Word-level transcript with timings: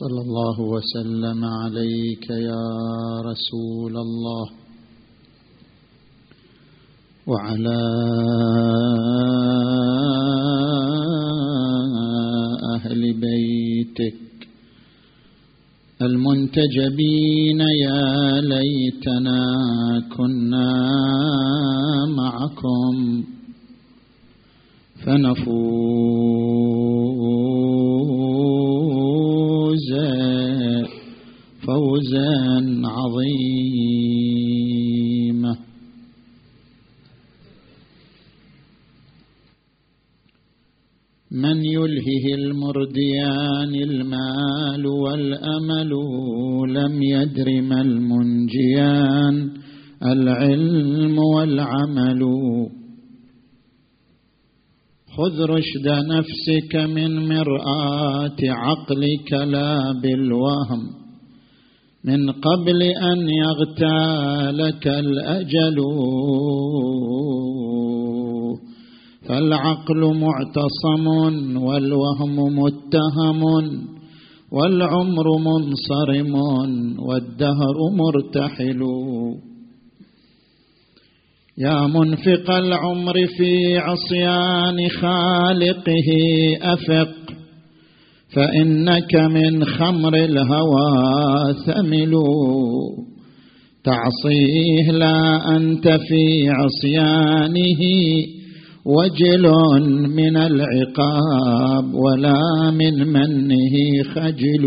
صلى 0.00 0.20
الله 0.20 0.60
وسلم 0.60 1.44
عليك 1.44 2.30
يا 2.30 2.66
رسول 3.24 3.96
الله 3.96 4.46
وعلى 7.26 7.82
أهل 12.74 13.02
بيتك 13.26 14.20
المنتجبين 16.02 17.60
يا 17.60 18.40
ليتنا 18.40 19.40
كنا 20.16 20.72
معكم 22.16 23.24
فنفوز 25.04 26.35
من 41.86 41.92
يلهه 41.92 42.34
المرديان 42.34 43.74
المال 43.74 44.86
والأمل 44.86 45.90
لم 46.68 47.02
يدر 47.02 47.62
ما 47.62 47.80
المنجيان 47.80 49.50
العلم 50.02 51.18
والعمل. 51.18 52.22
خذ 55.16 55.42
رشد 55.42 55.88
نفسك 55.88 56.76
من 56.76 57.28
مرآة 57.28 58.36
عقلك 58.42 59.32
لا 59.32 59.92
بالوهم 60.02 61.06
من 62.04 62.30
قبل 62.30 62.82
أن 62.82 63.28
يغتالك 63.28 64.86
الأجل 64.86 65.78
فالعقل 69.28 70.20
معتصم 70.20 71.06
والوهم 71.56 72.58
متهم 72.58 73.42
والعمر 74.52 75.26
منصرم 75.38 76.34
والدهر 76.98 77.76
مرتحل. 77.92 78.82
يا 81.58 81.86
منفق 81.86 82.50
العمر 82.50 83.14
في 83.26 83.78
عصيان 83.78 84.88
خالقه 84.88 86.08
أفق 86.62 87.14
فإنك 88.28 89.14
من 89.14 89.64
خمر 89.64 90.14
الهوى 90.14 91.54
ثمل. 91.66 92.12
تعصيه 93.84 94.90
لا 94.90 95.56
أنت 95.56 95.88
في 95.88 96.48
عصيانه 96.48 97.82
وجل 98.86 99.48
من 100.08 100.36
العقاب 100.36 101.94
ولا 101.94 102.70
من 102.70 103.12
منه 103.12 104.02
خجل. 104.14 104.66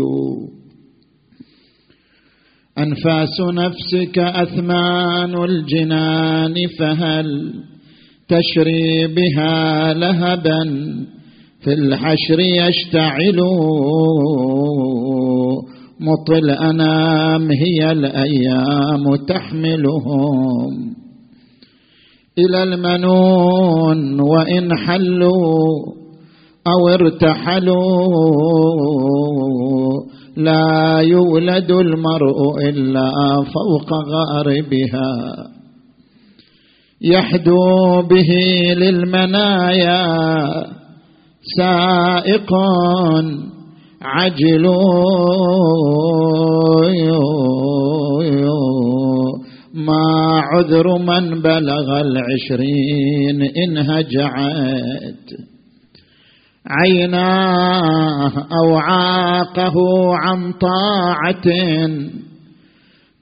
أنفاس 2.78 3.40
نفسك 3.40 4.18
أثمان 4.18 5.44
الجنان 5.44 6.54
فهل 6.78 7.54
تشري 8.28 9.06
بها 9.06 9.94
لهبا؟ 9.94 10.60
في 11.60 11.72
الحشر 11.72 12.40
يشتعل 12.40 13.36
مطل 16.00 16.50
الانام 16.50 17.50
هي 17.52 17.92
الأيام 17.92 19.16
تحملهم. 19.28 20.99
إلى 22.38 22.62
المنون 22.62 24.20
وإن 24.20 24.76
حلوا 24.76 25.66
أو 26.66 26.88
ارتحلوا 26.88 27.76
لا 30.36 31.00
يولد 31.00 31.70
المرء 31.70 32.58
إلا 32.68 33.10
فوق 33.42 33.92
غاربها. 33.92 35.12
يحدو 37.02 38.02
به 38.02 38.30
للمنايا 38.74 40.06
سائق 41.58 42.52
عجل. 44.02 44.66
ما 49.74 50.40
عذر 50.40 50.98
من 50.98 51.42
بلغ 51.42 52.00
العشرين 52.00 53.42
إن 53.42 53.78
هجعت. 53.78 55.28
عيناه 56.66 58.32
أو 58.62 58.76
عاقه 58.76 59.74
عن 60.16 60.52
طاعة 60.52 61.44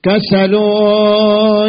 كسلوا 0.02 1.68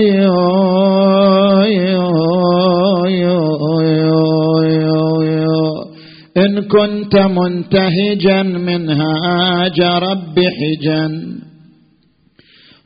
إن 6.38 6.62
كنت 6.62 7.16
منتهجا 7.16 8.44
منهاج 8.44 9.82
رب 9.82 10.40
حجا 10.40 11.10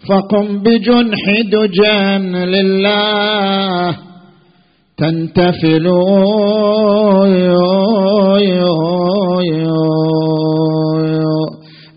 فقم 0.10 0.64
بجنح 0.64 1.22
دجا 1.52 2.18
لله. 2.46 3.98
تنتفل 4.98 5.88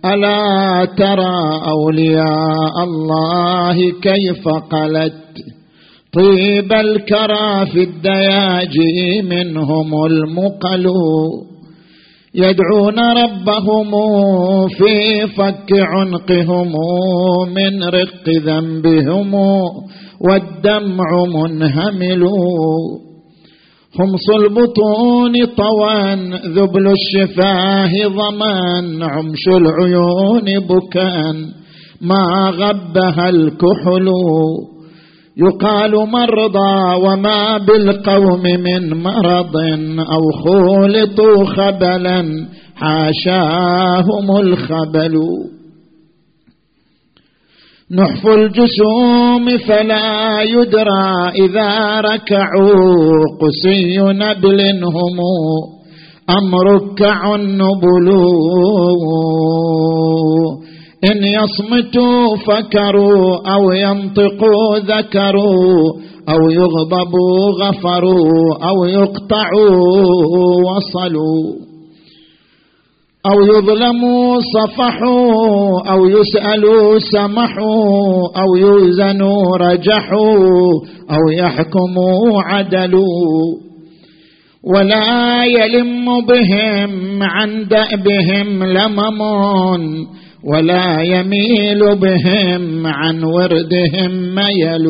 ألا 0.04 0.84
ترى 0.84 1.60
أولياء 1.68 2.84
الله 2.84 3.76
كيف 4.02 4.48
قلت؟ 4.48 5.14
طيب 6.12 6.72
الكرى 6.72 7.66
في 7.66 7.82
الدياجي 7.82 9.22
منهم 9.22 10.04
المقل 10.06 10.86
يدعون 12.36 12.98
ربهم 12.98 13.90
في 14.68 15.26
فك 15.26 15.72
عنقهم 15.72 16.72
من 17.54 17.84
رق 17.84 18.28
ذنبهم 18.28 19.34
والدمع 20.20 21.24
منهمل. 21.34 22.28
خمص 23.98 24.30
البطون 24.30 25.32
طوان 25.56 26.34
ذبل 26.34 26.92
الشفاه 26.92 28.08
ضمان 28.08 29.02
عمش 29.02 29.48
العيون 29.48 30.66
بكان. 30.66 31.36
ما 32.00 32.50
غبها 32.50 33.28
الكحل. 33.28 34.08
يقال 35.38 35.92
مرضى 36.10 36.94
وما 37.04 37.58
بالقوم 37.58 38.42
من 38.42 39.02
مرض 39.02 39.56
أو 40.12 40.32
خولطوا 40.44 41.44
خبلا 41.44 42.46
حاشاهم 42.76 44.36
الخبل. 44.36 45.16
نحف 47.90 48.26
الجسوم 48.26 49.58
فلا 49.58 50.42
يدرى 50.42 51.28
إذا 51.44 52.00
ركعوا 52.00 53.22
قسي 53.40 53.98
نبل 53.98 54.60
هم 54.84 55.18
أم 56.30 56.54
ركع 56.54 57.34
النبلو 57.34 58.26
إن 61.04 61.24
يصمتوا 61.24 62.36
فكروا 62.36 63.54
أو 63.54 63.72
ينطقوا 63.72 64.78
ذكروا 64.78 65.92
أو 66.28 66.50
يغضبوا 66.50 67.50
غفروا 67.62 68.68
أو 68.68 68.84
يقطعوا 68.84 69.76
وصلوا 70.66 71.66
أو 73.26 73.40
يظلموا 73.42 74.40
صفحوا 74.40 75.90
أو 75.90 76.06
يسألوا 76.06 76.98
سمحوا 76.98 78.28
أو 78.36 78.56
يوزنوا 78.56 79.56
رجحوا 79.56 80.70
أو 81.10 81.30
يحكموا 81.38 82.42
عدلوا 82.42 83.66
ولا 84.64 85.44
يلم 85.44 86.04
بهم 86.26 87.22
عن 87.22 87.68
دأبهم 87.68 88.64
لمم 88.64 89.22
ولا 90.44 91.02
يميل 91.02 91.80
بهم 91.96 92.86
عن 92.86 93.24
وردهم 93.24 94.34
ميل 94.34 94.86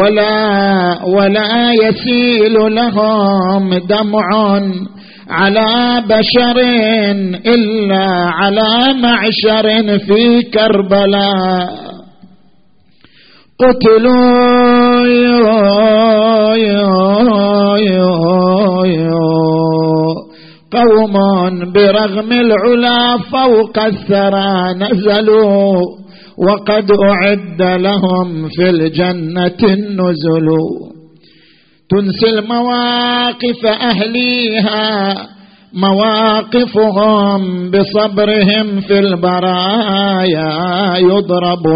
ولا 0.00 1.04
ولا 1.04 1.72
يسيل 1.72 2.74
لهم 2.74 3.74
دمع 3.74 4.60
على 5.30 6.02
بشر 6.08 6.60
إلا 7.46 8.06
على 8.08 8.94
معشر 9.02 9.98
في 9.98 10.42
كربلاء. 10.42 11.82
قتلوا 13.60 15.06
قوم 20.72 21.14
برغم 21.72 22.32
العلا 22.32 23.18
فوق 23.18 23.78
الثرى 23.78 24.74
نزلوا 24.74 25.80
وقد 26.38 26.90
أعد 27.10 27.62
لهم 27.62 28.48
في 28.48 28.70
الجنة 28.70 29.60
النزل. 29.62 30.48
تنسي 31.90 32.38
المواقف 32.38 33.66
أهليها 33.66 35.14
مواقفهم 35.74 37.70
بصبرهم 37.70 38.80
في 38.80 38.98
البرايا 38.98 40.52
يضرب 40.96 41.66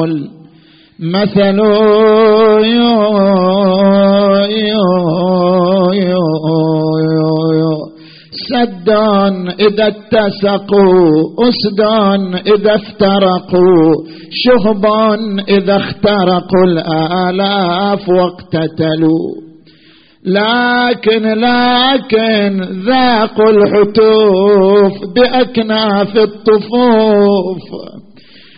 المثل. 1.00 1.58
يو 1.58 2.64
يو 2.64 3.14
يو 4.54 4.76
سد 8.48 8.88
إذا 9.60 9.86
اتسقوا 9.86 11.10
أسد 11.48 11.80
إذا 12.54 12.74
افترقوا 12.74 13.94
شهب 14.30 14.84
إذا 15.48 15.76
اخترقوا 15.76 16.64
الآلاف 16.64 18.08
واقتتلوا. 18.08 19.46
لكن 20.26 21.22
لكن 21.22 22.60
ذاقوا 22.86 23.50
الحتوف 23.50 24.92
بأكناف 25.14 26.16
الطفوف. 26.16 27.62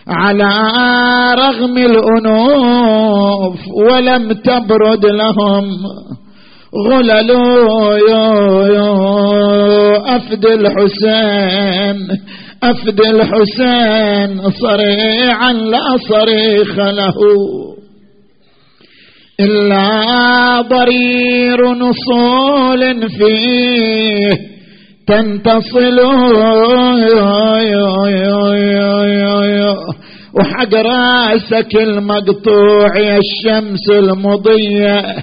على 0.08 0.52
رغم 1.34 1.78
الأنوف 1.78 3.58
ولم 3.90 4.32
تبرد 4.32 5.06
لهم. 5.06 5.64
غللوا 6.74 7.96
يو 7.96 8.62
يو. 8.62 9.08
أفد 10.06 10.46
الحسين 10.46 12.08
أفد 12.62 13.00
الحسين 13.00 14.50
صريعا 14.50 15.52
لا 15.52 15.96
صريخ 16.08 16.78
له. 16.78 17.14
إلا 19.40 20.60
ضرير 20.60 21.68
نصول 21.68 23.08
فيه 23.10 24.38
تنتصل. 25.06 26.00
وحق 30.34 30.74
رأسك 30.74 31.76
المقطوع 31.76 32.98
يا 32.98 33.18
الشمس 33.18 33.90
المضية. 33.90 35.16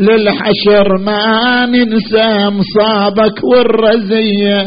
للحشر 0.00 0.98
ما 0.98 1.66
ننسى 1.66 2.50
مصابك 2.50 3.44
والرزية. 3.44 4.66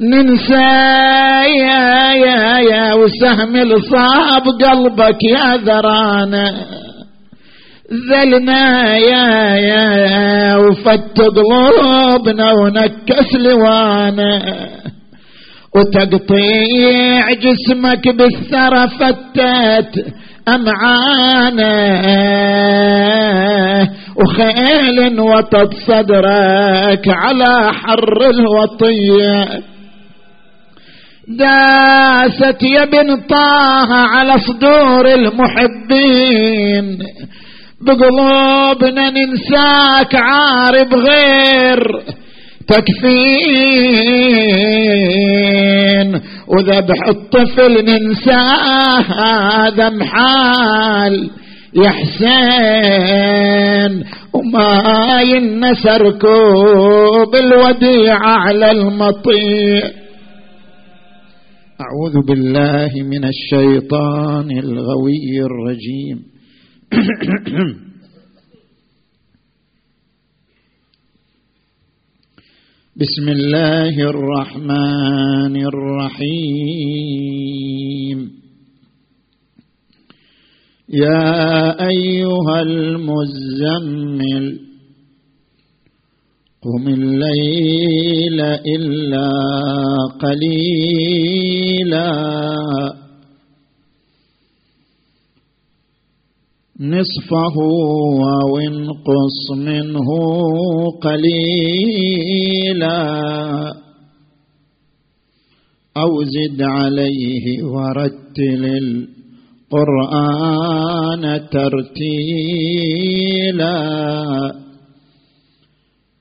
ننسى 0.00 0.72
يا 1.64 2.12
يا 2.12 2.58
يا 2.58 2.94
وسهم 2.94 3.56
الصاب 3.56 4.44
قلبك 4.64 5.22
يا 5.30 5.56
ذرانا 5.56 6.66
ذلنا 8.10 8.96
يا 8.96 9.56
يا 9.56 10.56
وفت 10.56 11.20
قلوبنا 11.20 12.52
ونكس 12.52 13.34
لوانا. 13.34 14.42
وتقطيع 15.76 17.32
جسمك 17.32 18.08
بالثرى 18.08 18.88
فتت 18.88 19.92
أمعانا 20.48 21.72
وخيل 24.16 25.20
وطد 25.20 25.74
صدرك 25.74 27.08
على 27.08 27.72
حر 27.72 28.30
الوطية. 28.30 29.62
داست 31.28 32.62
يا 32.62 32.84
بن 32.84 33.16
طه 33.28 33.94
على 33.94 34.38
صدور 34.38 35.14
المحبين. 35.14 36.98
بقلوبنا 37.80 39.10
ننساك 39.10 40.14
عارب 40.14 40.94
غير. 40.94 42.02
تكفين 42.68 43.82
وذبح 46.52 47.08
الطفل 47.08 47.84
ننساه 47.84 49.00
هذا 49.00 49.90
محال 49.90 51.30
يا 51.74 51.90
حسين 51.90 53.12
وما 54.34 55.22
ينسى 55.22 55.88
ركوب 55.88 57.34
الوديعة 57.34 58.26
على 58.26 58.70
المطيع. 58.70 59.82
أعوذ 61.80 62.26
بالله 62.28 62.90
من 63.02 63.24
الشيطان 63.24 64.50
الغوي 64.50 65.40
الرجيم. 65.40 66.18
بسم 72.96 73.28
الله 73.28 73.96
الرحمن 74.00 75.56
الرحيم. 75.56 76.32
يا 80.88 81.88
أيها 81.88 82.62
المزمل 82.62 84.58
قم 86.62 86.88
الليل 86.88 88.40
إلا 88.76 89.30
قليلا. 90.20 92.12
نصفه 96.82 97.56
أو 98.42 98.58
انقص 98.58 99.50
منه 99.56 100.08
قليلا. 101.02 101.82
أو 105.96 106.24
زد 106.24 106.62
عليه 106.62 107.62
ورتل 107.64 108.64
القرآن 109.72 111.24
ترتيلا. 111.50 112.12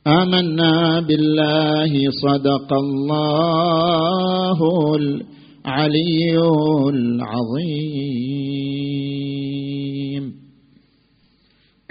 آمنا 0.08 1.00
بالله 1.00 2.10
صدق 2.10 2.74
الله 2.74 4.60
العلي 4.96 6.38
العظيم. 6.90 8.22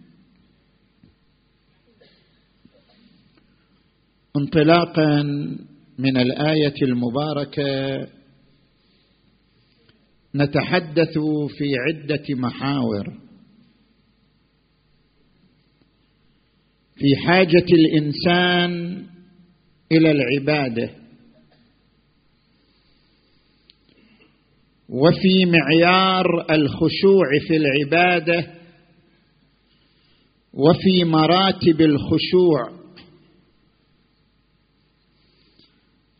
انطلاقا 4.38 5.24
من 5.98 6.18
الآية 6.18 6.74
المباركة 6.82 8.08
نتحدث 10.36 11.18
في 11.58 11.76
عدة 11.78 12.24
محاور. 12.30 13.20
في 16.96 17.16
حاجة 17.28 17.66
الإنسان 17.72 19.04
إلى 19.92 20.12
العبادة 20.12 20.90
وفي 24.90 25.46
معيار 25.46 26.52
الخشوع 26.52 27.26
في 27.48 27.58
العبادة 27.58 28.63
وفي 30.54 31.04
مراتب 31.04 31.82
الخشوع. 31.82 32.70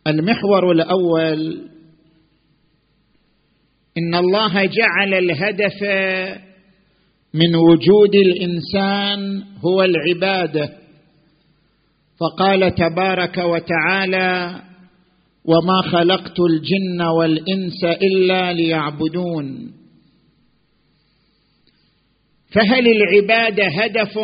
المحور 0.06 0.72
الأول 0.72 1.60
إن 3.98 4.14
الله 4.14 4.64
جعل 4.64 5.14
الهدف 5.14 5.82
من 7.34 7.54
وجود 7.54 8.14
الإنسان 8.14 9.42
هو 9.64 9.82
العبادة. 9.82 10.72
فقال 12.20 12.74
تبارك 12.74 13.38
وتعالى 13.38 14.62
وما 15.44 15.82
خلقت 15.82 16.40
الجن 16.40 17.02
والإنس 17.02 17.84
إلا 17.84 18.52
ليعبدون 18.52 19.72
فهل 22.54 22.88
العباده 22.88 23.64
هدف 23.66 24.18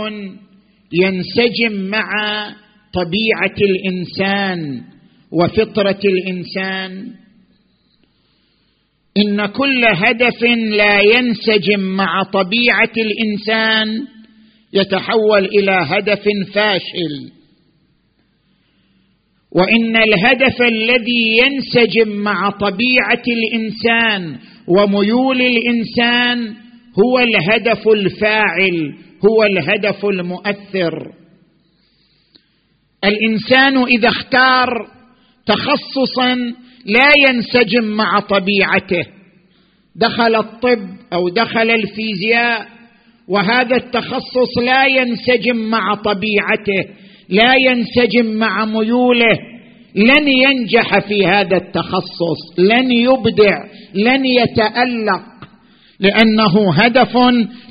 ينسجم 0.92 1.72
مع 1.90 2.10
طبيعة 2.94 3.56
الإنسان 3.60 4.82
وفطرة 5.32 6.00
الإنسان؟ 6.04 7.12
إن 9.16 9.46
كل 9.46 9.84
هدف 9.84 10.42
لا 10.76 11.00
ينسجم 11.00 11.80
مع 11.80 12.22
طبيعة 12.22 12.92
الإنسان 12.98 14.06
يتحول 14.72 15.44
إلى 15.44 15.72
هدف 15.72 16.24
فاشل. 16.54 17.32
وإن 19.52 19.96
الهدف 19.96 20.62
الذي 20.62 21.38
ينسجم 21.44 22.08
مع 22.16 22.50
طبيعة 22.50 23.22
الإنسان 23.28 24.38
وميول 24.68 25.40
الإنسان 25.40 26.54
هو 27.04 27.18
الهدف 27.18 27.88
الفاعل 27.88 28.94
هو 29.24 29.42
الهدف 29.42 30.06
المؤثر. 30.06 31.12
الإنسان 33.04 33.84
إذا 33.84 34.08
اختار 34.08 34.68
تخصصا 35.46 36.34
لا 36.84 37.12
ينسجم 37.28 37.84
مع 37.84 38.20
طبيعته. 38.20 39.06
دخل 39.96 40.36
الطب 40.36 40.88
أو 41.12 41.28
دخل 41.28 41.70
الفيزياء 41.70 42.66
وهذا 43.28 43.76
التخصص 43.76 44.58
لا 44.58 44.86
ينسجم 44.86 45.56
مع 45.56 45.94
طبيعته 45.94 46.84
لا 47.28 47.54
ينسجم 47.54 48.26
مع 48.26 48.64
ميوله. 48.64 49.38
لن 49.94 50.28
ينجح 50.28 50.98
في 50.98 51.26
هذا 51.26 51.56
التخصص 51.56 52.58
لن 52.58 52.92
يبدع 52.92 53.64
لن 53.94 54.26
يتألق. 54.26 55.29
لأنه 56.00 56.74
هدف 56.74 57.16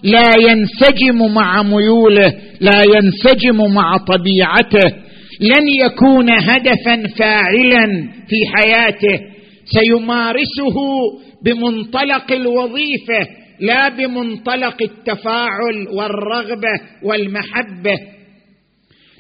لا 0.04 0.34
ينسجم 0.40 1.34
مع 1.34 1.64
ميوله 1.64 2.34
لا 2.62 2.84
ينسجم 2.96 3.74
مع 3.74 3.98
طبيعته. 3.98 4.96
لن 5.42 5.68
يكون 5.86 6.30
هدفا 6.30 7.08
فاعلا 7.18 7.88
في 8.30 8.36
حياته. 8.56 9.20
سيمارسه 9.66 10.78
بمنطلق 11.44 12.32
الوظيفة 12.32 13.28
لا 13.60 13.90
بمنطلق 13.90 14.82
التفاعل 14.82 15.88
والرغبة 15.94 16.82
والمحبة. 17.04 18.00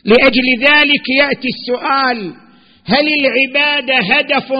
لأجل 0.05 0.59
ذلك 0.59 1.09
يأتي 1.19 1.47
السؤال 1.47 2.33
هل 2.85 3.07
العباده 3.19 3.95
هدف 3.95 4.51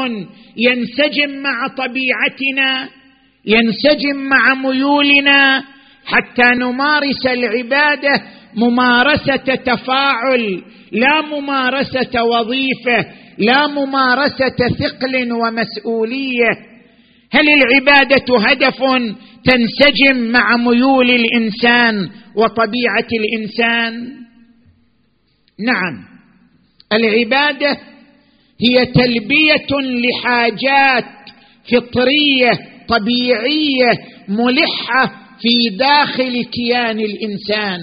ينسجم 0.58 1.42
مع 1.42 1.68
طبيعتنا؟ 1.68 2.99
ينسجم 3.46 4.16
مع 4.16 4.54
ميولنا 4.54 5.64
حتى 6.06 6.44
نمارس 6.56 7.26
العبادة 7.26 8.22
ممارسة 8.56 9.56
تفاعل 9.56 10.64
لا 10.92 11.22
ممارسة 11.22 12.24
وظيفة 12.24 13.06
لا 13.38 13.68
ممارسة 13.68 14.56
ثقل 14.80 15.32
ومسؤولية. 15.32 16.50
هل 17.32 17.46
العبادة 17.50 18.38
هدف 18.40 18.84
تنسجم 19.44 20.32
مع 20.32 20.58
ميول 20.58 21.10
الإنسان 21.10 22.10
وطبيعة 22.36 23.08
الإنسان؟ 23.14 23.94
نعم. 25.60 26.06
العبادة 26.94 27.78
هي 28.62 28.86
تلبية 28.86 30.00
لحاجات 30.00 31.06
فطرية 31.72 32.69
طبيعية 32.90 33.92
ملحة 34.28 35.14
في 35.42 35.78
داخل 35.78 36.44
كيان 36.44 37.00
الإنسان. 37.00 37.82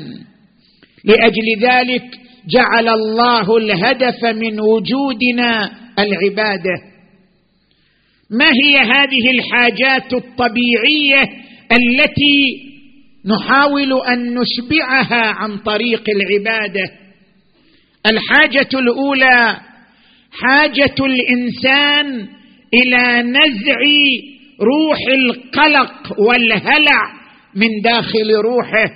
لأجل 1.05 1.61
ذلك 1.61 2.05
جعل 2.49 2.89
الله 2.89 3.57
الهدف 3.57 4.25
من 4.25 4.61
وجودنا 4.61 5.71
العبادة. 5.99 6.75
ما 8.31 8.51
هي 8.65 8.79
هذه 8.79 9.31
الحاجات 9.31 10.13
الطبيعية 10.13 11.23
التي 11.73 12.67
نحاول 13.27 13.93
أن 14.09 14.35
نشبعها 14.35 15.25
عن 15.25 15.59
طريق 15.59 16.05
العبادة؟ 16.09 16.91
الحاجة 18.07 18.69
الأولى 18.75 19.57
حاجة 20.33 20.95
الإنسان 21.01 22.29
إلى 22.75 23.23
نزع 23.23 23.81
روح 24.61 24.99
القلق 25.19 26.21
والهلع 26.21 27.03
من 27.55 27.69
داخل 27.85 28.35
روحه. 28.45 28.91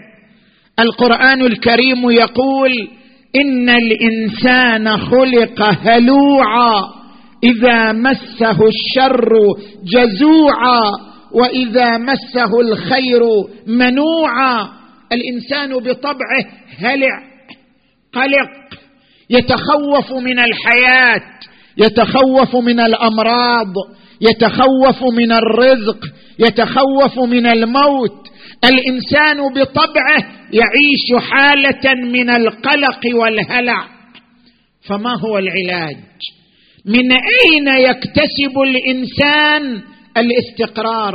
القرآن 0.79 1.43
الكريم 1.43 2.11
يقول 2.11 2.89
إن 3.37 3.69
الإنسان 3.69 4.97
خلق 4.97 5.63
هلوعا 5.63 6.75
إذا 7.45 7.93
مسه 7.93 8.69
الشر 8.69 9.33
جزوعا 9.85 10.83
وإذا 11.33 11.99
مسه 11.99 12.61
الخير 12.61 13.21
منوعا. 13.67 14.69
الإنسان 15.13 15.79
بطبعه 15.79 16.47
هلع 16.79 17.23
قلق 18.15 18.81
يتخوف 19.31 20.13
من 20.13 20.39
الحياة 20.39 21.23
يتخوف 21.77 22.57
من 22.57 22.81
الأمراض 22.81 23.73
يتخوف 24.21 25.03
من 25.17 25.33
الرزق 25.33 26.05
يتخوف 26.39 27.19
من 27.19 27.47
الموت. 27.47 28.29
الإنسان 28.65 29.39
بطبعه 29.55 30.27
يعيش 30.53 31.25
حالة 31.31 31.95
من 31.95 32.31
القلق 32.31 33.01
والهلع. 33.15 33.87
فما 34.89 35.11
هو 35.21 35.39
العلاج؟ 35.39 35.97
من 36.85 37.13
أين 37.13 37.69
يكتسب 37.69 38.59
الإنسان 38.67 39.83
الاستقرار 40.17 41.15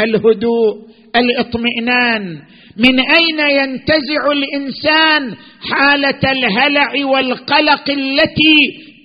الهدوء 0.00 0.76
الاطمئنان؟ 1.16 2.42
من 2.76 3.00
أين 3.00 3.38
ينتزع 3.38 4.32
الإنسان 4.32 5.34
حالة 5.70 6.32
الهلع 6.32 7.04
والقلق 7.04 7.90
التي 7.90 8.56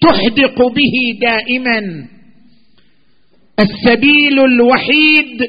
تحدق 0.02 0.58
به 0.58 1.20
دائما؟ 1.22 2.08
السبيل 3.60 4.40
الوحيد 4.40 5.42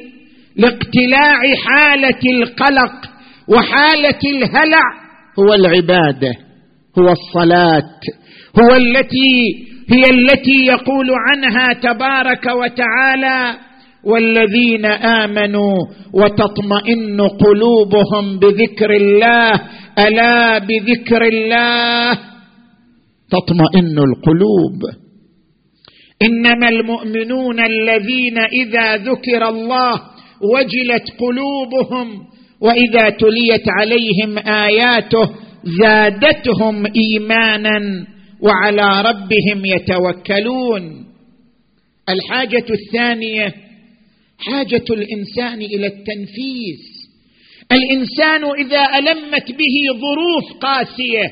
لاقتلاع 0.55 1.39
حالة 1.65 2.21
القلق 2.33 2.93
وحالة 3.47 4.19
الهلع 4.25 4.83
هو 5.39 5.53
العبادة 5.53 6.33
هو 6.99 7.11
الصلاة 7.11 7.99
هو 8.59 8.75
التي 8.75 9.67
هي 9.91 10.01
التي 10.09 10.65
يقول 10.65 11.07
عنها 11.27 11.73
تبارك 11.73 12.45
وتعالى 12.45 13.55
والذين 14.03 14.85
آمنوا 14.85 15.75
وتطمئن 16.13 17.21
قلوبهم 17.21 18.39
بذكر 18.39 18.91
الله 18.95 19.61
ألا 19.99 20.57
بذكر 20.57 21.21
الله؟ 21.21 22.19
تطمئن 23.31 23.97
القلوب. 23.99 25.06
إنما 26.21 26.69
المؤمنون 26.69 27.59
الذين 27.59 28.37
إذا 28.37 28.97
ذكر 28.97 29.49
الله 29.49 30.01
وجلت 30.41 31.03
قلوبهم 31.19 32.23
وإذا 32.61 33.09
تليت 33.09 33.63
عليهم 33.79 34.37
آياته 34.37 35.29
زادتهم 35.63 36.85
إيمانا 36.95 38.07
وعلى 38.41 39.01
ربهم 39.01 39.65
يتوكلون. 39.65 41.05
الحاجة 42.09 42.65
الثانية 42.69 43.53
حاجة 44.39 44.85
الإنسان 44.89 45.61
إلى 45.61 45.87
التنفيس 45.87 46.97
الإنسان 47.71 48.43
إذا 48.43 48.83
ألمت 48.97 49.51
به 49.51 49.99
ظروف 49.99 50.61
قاسية 50.61 51.23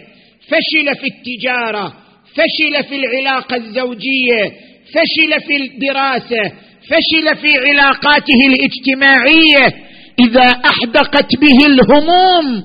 فشل 0.47 0.95
في 0.95 1.07
التجارة 1.07 1.93
فشل 2.33 2.83
في 2.83 2.95
العلاقة 2.95 3.55
الزوجية 3.55 4.51
فشل 4.93 5.41
في 5.47 5.55
الدراسة 5.55 6.51
فشل 6.89 7.35
في 7.41 7.57
علاقاته 7.57 8.39
الاجتماعية. 8.49 9.85
إذا 10.19 10.45
أحدقت 10.45 11.35
به 11.35 11.65
الهموم 11.65 12.63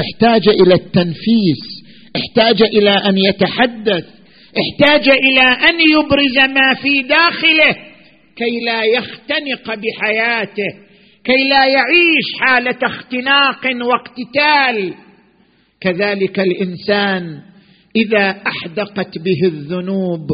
احتاج 0.00 0.48
إلى 0.48 0.74
التنفيس 0.74 1.62
احتاج 2.16 2.62
إلى 2.62 2.90
أن 2.90 3.18
يتحدث 3.18 4.04
احتاج 4.60 5.08
إلى 5.08 5.42
أن 5.42 5.80
يبرز 5.80 6.38
ما 6.38 6.74
في 6.74 7.02
داخله. 7.02 7.76
كي 8.36 8.64
لا 8.64 8.84
يختنق 8.84 9.74
بحياته 9.74 10.70
كي 11.24 11.48
لا 11.48 11.66
يعيش 11.66 12.26
حالة 12.40 12.78
اختناق 12.82 13.66
واقتتال. 13.82 14.94
كذلك 15.80 16.40
الإنسان 16.40 17.40
إذا 17.96 18.30
أحدقت 18.46 19.18
به 19.18 19.48
الذنوب 19.48 20.28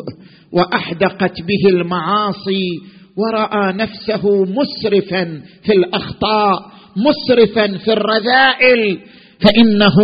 وأحدقت 0.56 1.42
به 1.42 1.68
المعاصي 1.70 2.68
ورأى 3.16 3.72
نفسه 3.72 4.44
مسرفا 4.44 5.40
في 5.64 5.72
الأخطاء 5.72 6.54
مسرفا 6.96 7.78
في 7.78 7.92
الرذائل 7.92 8.98
فإنه 9.40 9.96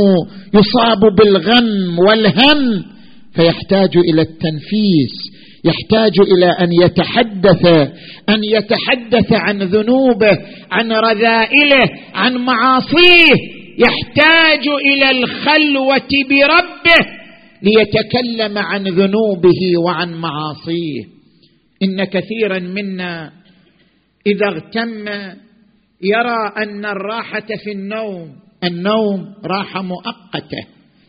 يصاب 0.55 1.01
بالغم 1.19 1.99
والهم 1.99 2.85
فيحتاج 3.35 3.97
إلى 3.97 4.23
التنفيس 4.23 5.33
يحتاج 5.65 6.13
إلى 6.21 6.47
أن 6.47 6.69
يتحدث 6.83 7.67
أن 8.29 8.45
يتحدث 8.45 9.33
عن 9.33 9.63
ذنوبه 9.63 10.39
عن 10.71 10.93
رذائله 10.93 11.89
عن 12.15 12.37
معاصيه 12.37 13.35
يحتاج 13.79 14.69
إلى 14.69 15.11
الخلوة 15.11 16.09
بربه. 16.31 17.22
ليتكلم 17.63 18.59
عن 18.59 18.83
ذنوبه 18.85 19.79
وعن 19.85 20.15
معاصيه. 20.15 21.05
إن 21.83 22.05
كثيرا 22.05 22.59
منا 22.59 23.33
إذا 24.27 24.47
اغتم 24.47 25.09
يرى 26.03 26.53
أن 26.57 26.85
الراحة 26.85 27.47
في 27.65 27.73
النوم 27.73 28.29
النوم 28.65 29.35
راحة 29.45 29.83
مؤقتة 29.83 30.63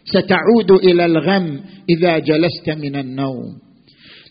ستعود 0.05 0.71
إلى 0.71 1.05
الغم 1.05 1.61
إذا 1.89 2.19
جلست 2.19 2.69
من 2.69 2.95
النوم. 2.95 3.63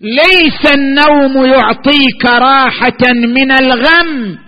ليس 0.01 0.75
النوم 0.75 1.47
يعطيك 1.47 2.25
راحة 2.25 3.13
من 3.13 3.51
الغم 3.51 4.39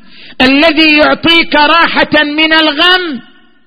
الذي 0.43 0.99
يعطيك 0.99 1.55
راحة 1.55 2.25
من 2.25 2.53
الغم 2.53 3.21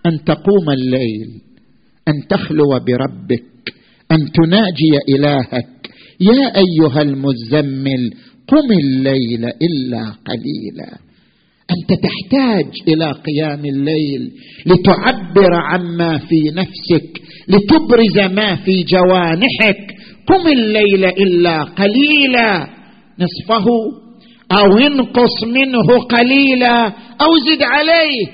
أن 0.06 0.24
تقوم 0.26 0.70
الليل 0.70 1.42
أن 2.08 2.28
تخلو 2.30 2.70
بربك. 2.70 3.57
أن 4.12 4.32
تناجي 4.32 5.16
إلهك. 5.16 5.68
يا 6.20 6.54
أيها 6.58 7.02
المزمل 7.02 8.12
قم 8.48 8.72
الليل 8.72 9.46
إلا 9.46 10.02
قليلا. 10.02 10.98
أنت 11.72 12.00
تحتاج 12.04 12.66
إلى 12.88 13.12
قيام 13.12 13.66
الليل 13.66 14.32
لتعبر 14.66 15.54
عما 15.54 16.18
في 16.18 16.52
نفسك 16.54 17.22
لتبرز 17.48 18.32
ما 18.32 18.56
في 18.56 18.84
جوانحك. 18.84 19.96
قم 20.28 20.48
الليل 20.48 21.06
إلا 21.06 21.64
قليلا. 21.64 22.68
نصفه 23.20 23.66
أو 24.52 24.78
انقص 24.78 25.44
منه 25.44 26.00
قليلا. 26.00 26.86
أو 27.22 27.38
زد 27.48 27.62
عليه. 27.64 28.28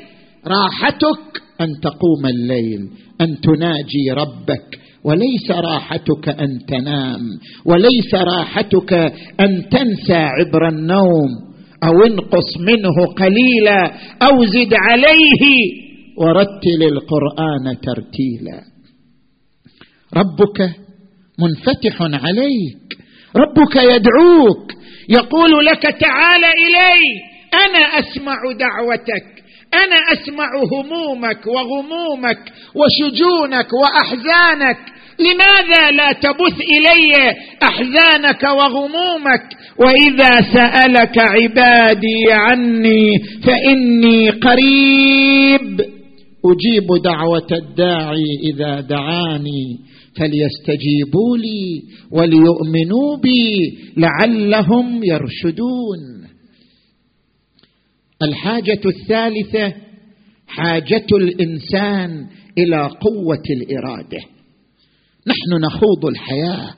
راحتك 0.47 1.41
أن 1.61 1.67
تقوم 1.81 2.25
الليل 2.25 2.89
أن 3.21 3.41
تناجي 3.41 4.11
ربك. 4.11 4.82
وليس 5.05 5.51
راحتك 5.51 6.29
أن 6.29 6.65
تنام 6.67 7.21
وليس 7.65 8.15
راحتك 8.15 8.93
أن 9.39 9.69
تنسى 9.69 10.13
عبر 10.13 10.67
النوم 10.67 11.29
أو 11.83 12.05
انقص 12.05 12.57
منه 12.59 13.05
قليلا 13.17 13.91
أو 14.21 14.45
زد 14.45 14.73
عليه 14.73 15.43
ورتل 16.17 16.83
القرآن 16.83 17.77
ترتيلا. 17.81 18.61
ربك 20.17 20.75
منفتح 21.39 22.01
عليك 22.01 22.97
ربك 23.35 23.75
يدعوك 23.75 24.71
يقول 25.09 25.65
لك 25.65 25.81
تعال 25.81 26.43
إلي 26.45 27.03
أنا 27.65 27.99
أسمع 27.99 28.35
دعوتك 28.59 29.43
أنا 29.73 29.95
أسمع 30.13 30.49
همومك 30.73 31.47
وغمومك 31.47 32.53
وشجونك 32.75 33.67
وأحزانك 33.73 34.92
لماذا 35.19 35.91
لا 35.91 36.11
تبث 36.11 36.61
إلي 36.61 37.35
أحزانك 37.63 38.43
وغمومك؟ 38.43 39.43
وإذا 39.79 40.41
سألك 40.53 41.17
عبادي 41.17 42.31
عني 42.31 43.19
فإني 43.43 44.29
قريب. 44.29 45.81
أجيب 46.45 46.87
دعوة 47.03 47.47
الداعي 47.51 48.25
إذا 48.53 48.81
دعاني 48.81 49.77
فليستجيبوا 50.17 51.37
لي 51.37 51.81
وليؤمنوا 52.11 53.17
بي 53.17 53.77
لعلهم 53.97 55.03
يرشدون. 55.03 56.27
الحاجة 58.21 58.81
الثالثة 58.85 59.73
حاجة 60.47 61.05
الإنسان 61.11 62.25
إلى 62.57 62.89
قوة 63.01 63.43
الإرادة. 63.49 64.32
نحن 65.27 65.65
نخوض 65.65 66.05
الحياة. 66.05 66.73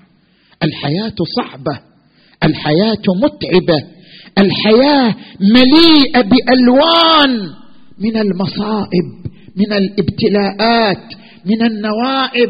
الحياة 0.63 1.15
صعبة. 1.37 1.79
الحياة 2.43 3.03
متعبة. 3.23 3.87
الحياة 4.37 5.15
مليئة 5.39 6.21
بألوان 6.21 7.49
من 7.99 8.17
المصائب 8.17 9.07
من 9.55 9.73
الابتلاءات 9.73 11.13
من 11.45 11.65
النوائب. 11.65 12.49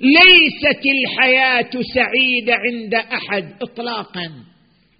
ليست 0.00 0.82
الحياة 0.96 1.70
سعيدة 1.94 2.54
عند 2.54 2.94
أحد 2.94 3.44
اطلاقا. 3.62 4.30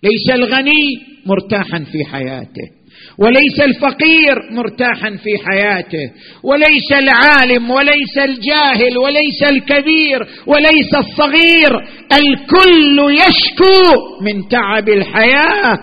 ليس 0.03 0.31
الغني 0.35 0.99
مرتاحا 1.27 1.85
في 1.93 2.05
حياته. 2.05 2.76
وليس 3.18 3.61
الفقير 3.61 4.35
مرتاحا 4.50 5.11
في 5.11 5.31
حياته 5.46 6.11
وليس 6.42 6.92
العالم 6.92 7.70
وليس 7.70 8.18
الجاهل 8.18 8.98
وليس 8.98 9.42
الكبير 9.50 10.26
وليس 10.46 10.94
الصغير 10.94 11.72
الكل 12.12 13.14
يشكو 13.14 14.00
من 14.22 14.48
تعب 14.48 14.88
الحياة 14.88 15.79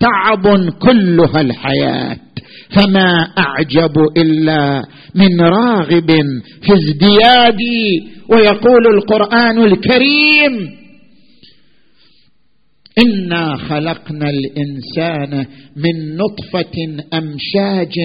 تعب 0.00 0.68
كلها 0.82 1.40
الحياة. 1.40 2.16
فما 2.70 3.28
أعجب 3.38 3.92
إلا 4.16 4.82
من 5.14 5.40
راغب 5.40 6.10
في 6.62 6.72
ازدياد 6.74 7.60
ويقول 8.28 8.86
القرآن 8.94 9.58
الكريم 9.64 10.70
انا 12.98 13.56
خلقنا 13.56 14.30
الانسان 14.30 15.46
من 15.76 16.16
نطفه 16.16 17.04
امشاج 17.12 17.98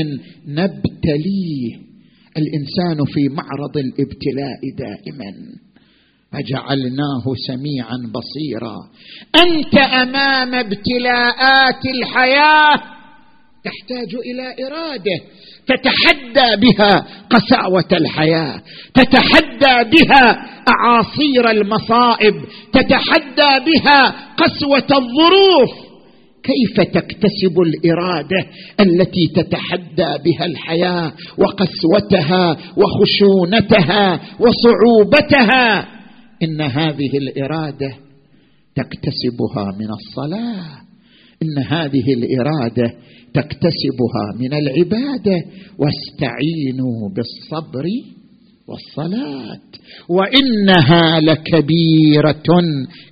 نبتليه. 0.47 1.91
الإنسان 2.38 3.06
في 3.06 3.30
معرض 3.30 3.77
الابتلاء 3.77 4.60
دائما. 4.77 5.34
فجعلناه 6.32 7.23
سميعا 7.47 7.97
بصيرا. 8.13 8.77
أنت 9.36 9.75
أمام 9.77 10.56
ابتلاءات 10.56 11.86
الحياة. 11.95 12.75
تحتاج 13.63 14.15
إلى 14.15 14.67
إرادة. 14.67 15.21
تتحدى 15.71 16.62
بها 16.62 17.05
قساوة 17.29 17.88
الحياة 17.91 18.62
تتحدى 18.93 19.89
بها 19.89 20.45
أعاصير 20.67 21.49
المصائب 21.51 22.34
تتحدى 22.73 23.65
بها 23.65 24.15
قسوة 24.38 24.97
الظروف. 24.97 25.91
كيف 26.43 26.88
تكتسب 26.88 27.60
الإرادة 27.62 28.45
التي 28.79 29.27
تتحدى 29.36 30.23
بها 30.25 30.45
الحياة 30.45 31.12
وقسوتها 31.38 32.57
وخشونتها 32.77 34.19
وصعوبتها؟ 34.39 35.88
إن 36.43 36.62
هذه 36.62 37.17
الإرادة 37.17 37.95
تكتسبها 38.75 39.65
من 39.79 39.88
الصلاة. 39.91 40.90
إن 41.43 41.63
هذه 41.63 42.04
الإرادة 42.17 42.93
تكتسبها 43.34 44.25
من 44.39 44.54
العبادة 44.54 45.38
واستعينوا 45.80 47.10
بالصبر 47.15 47.86
والصلاة 48.67 49.60
وإنها 50.10 51.19
لكبيرة 51.19 52.60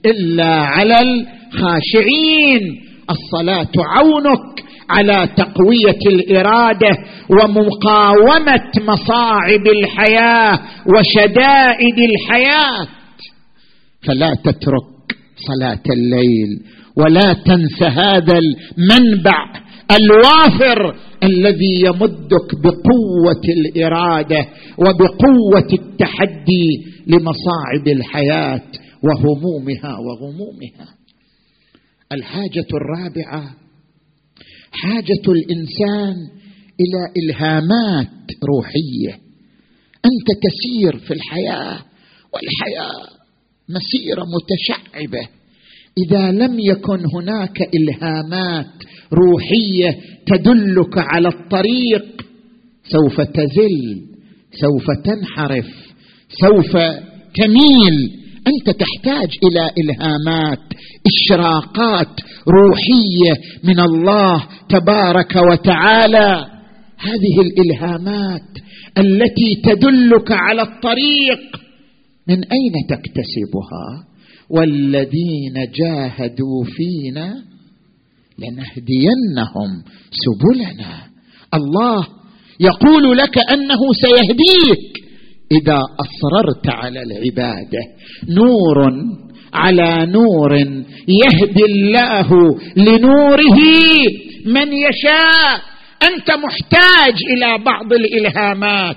إلا 0.06 0.56
على 0.56 0.96
الخاشعين. 1.02 2.82
الصلاة 3.10 3.72
عونك 3.78 4.64
على 4.90 5.30
تقوية 5.38 6.00
الإرادة 6.06 6.90
ومقاومة 7.30 8.72
مصاعب 8.94 9.68
الحياة 9.68 10.60
وشدائد 10.88 11.98
الحياة. 12.12 12.88
فلا 14.08 14.34
تترك 14.44 15.18
صلاة 15.48 15.84
الليل 15.94 16.62
ولا 16.98 17.34
تنس 17.34 17.84
هذا 17.84 18.40
المنبع 18.40 19.70
الوافر 19.92 20.96
الذي 21.24 21.82
يمدك 21.86 22.56
بقوة 22.64 23.42
الإرادة 23.58 24.48
وبقوة 24.78 25.74
التحدي 25.74 26.68
لمصاعب 27.08 27.88
الحياة 27.88 28.72
وهمومها 29.04 29.98
وغمومها. 29.98 30.88
الحاجة 32.12 32.68
الرابعة 32.74 33.56
حاجة 34.72 35.24
الإنسان 35.28 36.16
إلى 36.80 37.02
إلهامات 37.24 38.08
روحية. 38.44 39.20
أنت 40.06 40.28
تسير 40.44 40.98
في 40.98 41.14
الحياة 41.14 41.80
والحياة 42.34 43.10
مسيرة 43.70 44.26
متشعبة. 44.26 45.39
إذا 45.98 46.32
لم 46.32 46.60
يكن 46.60 47.00
هناك 47.16 47.62
إلهامات 47.62 48.66
روحية 49.14 50.00
تدلك 50.26 50.98
على 50.98 51.28
الطريق 51.28 52.22
سوف 52.84 53.22
تزل 53.22 54.06
سوف 54.62 54.86
تنحرف 55.06 55.68
سوف 56.42 56.72
تميل. 57.36 58.20
أنت 58.48 58.78
تحتاج 58.80 59.30
إلى 59.44 59.70
إلهامات 59.84 60.60
إشراقات 61.08 62.22
روحية 62.48 63.34
من 63.64 63.80
الله 63.80 64.48
تبارك 64.70 65.36
وتعالى. 65.52 66.46
هذه 66.98 67.42
الإلهامات 67.42 68.50
التي 68.98 69.62
تدلك 69.64 70.32
على 70.32 70.62
الطريق 70.62 71.40
من 72.28 72.36
أين 72.36 72.74
تكتسبها؟ 72.90 74.09
والذين 74.50 75.54
جاهدوا 75.80 76.64
فينا 76.66 77.44
لنهدينهم 78.40 79.84
سبلنا. 80.12 80.94
الله 81.54 82.08
يقول 82.60 83.18
لك 83.18 83.38
أنه 83.38 83.80
سيهديك 84.02 84.84
إذا 85.52 85.80
أصررت 86.00 86.70
على 86.70 87.04
العبادة. 87.04 87.84
نور 88.30 88.94
على 89.54 90.06
نور 90.06 90.58
يهدي 91.08 91.66
الله 91.70 92.30
لنوره 92.78 93.60
من 94.46 94.74
يشاء. 94.74 95.62
أنت 96.04 96.32
محتاج 96.32 97.16
إلى 97.34 97.64
بعض 97.66 97.94
الإلهامات. 97.94 98.96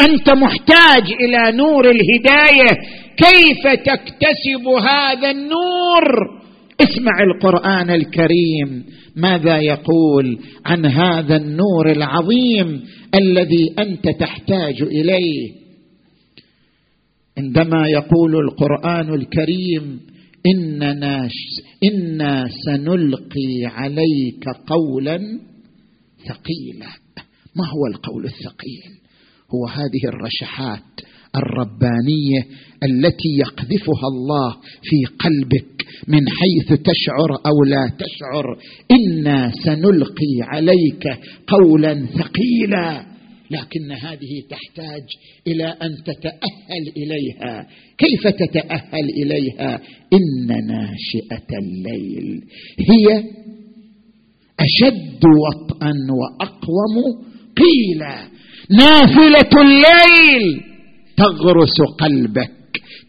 أنت 0.00 0.30
محتاج 0.30 1.12
إلى 1.20 1.56
نور 1.56 1.90
الهداية. 1.90 3.01
كيف 3.16 3.80
تكتسب 3.84 4.68
هذا 4.68 5.30
النور؟ 5.30 6.42
اسمع 6.80 7.12
القرآن 7.22 7.90
الكريم. 7.90 8.84
ماذا 9.16 9.58
يقول 9.58 10.38
عن 10.66 10.86
هذا 10.86 11.36
النور 11.36 11.90
العظيم 11.90 12.82
الذي 13.14 13.74
أنت 13.78 14.08
تحتاج 14.20 14.82
إليه؟ 14.82 15.52
عندما 17.38 17.88
يقول 17.88 18.36
القرآن 18.36 19.14
الكريم 19.14 20.00
إننا 20.54 21.28
إنا 21.92 22.44
سنلقي 22.66 23.64
عليك 23.64 24.44
قولا 24.66 25.18
ثقيلا. 26.28 26.92
ما 27.56 27.64
هو 27.64 27.86
القول 27.94 28.24
الثقيل؟ 28.24 28.92
هو 29.54 29.66
هذه 29.66 30.08
الرشحات 30.08 31.00
الربانية 31.36 32.46
التي 32.82 33.28
يقذفها 33.38 34.08
الله 34.12 34.56
في 34.82 35.04
قلبك 35.18 35.86
من 36.08 36.28
حيث 36.28 36.68
تشعر 36.68 37.30
أو 37.46 37.64
لا 37.64 37.92
تشعر. 37.98 38.58
إنا 38.90 39.52
سنلقي 39.64 40.40
عليك 40.40 41.18
قولا 41.46 42.06
ثقيلا. 42.06 43.12
لكن 43.50 43.92
هذه 43.92 44.42
تحتاج 44.50 45.02
إلى 45.46 45.64
أن 45.64 45.90
تتأهل 46.04 46.92
إليها. 46.96 47.66
كيف 47.98 48.26
تتأهل 48.26 49.08
إليها؟ 49.22 49.80
ان 50.12 50.66
ناشئة 50.66 51.58
الليل. 51.62 52.42
هي 52.78 53.24
أشد 54.60 55.22
وطئا 55.24 55.92
وأقوم 56.20 57.24
قيلا. 57.56 58.28
نافلة 58.70 59.62
الليل 59.62 60.60
تغرس 61.16 61.80
قلبك. 62.00 62.61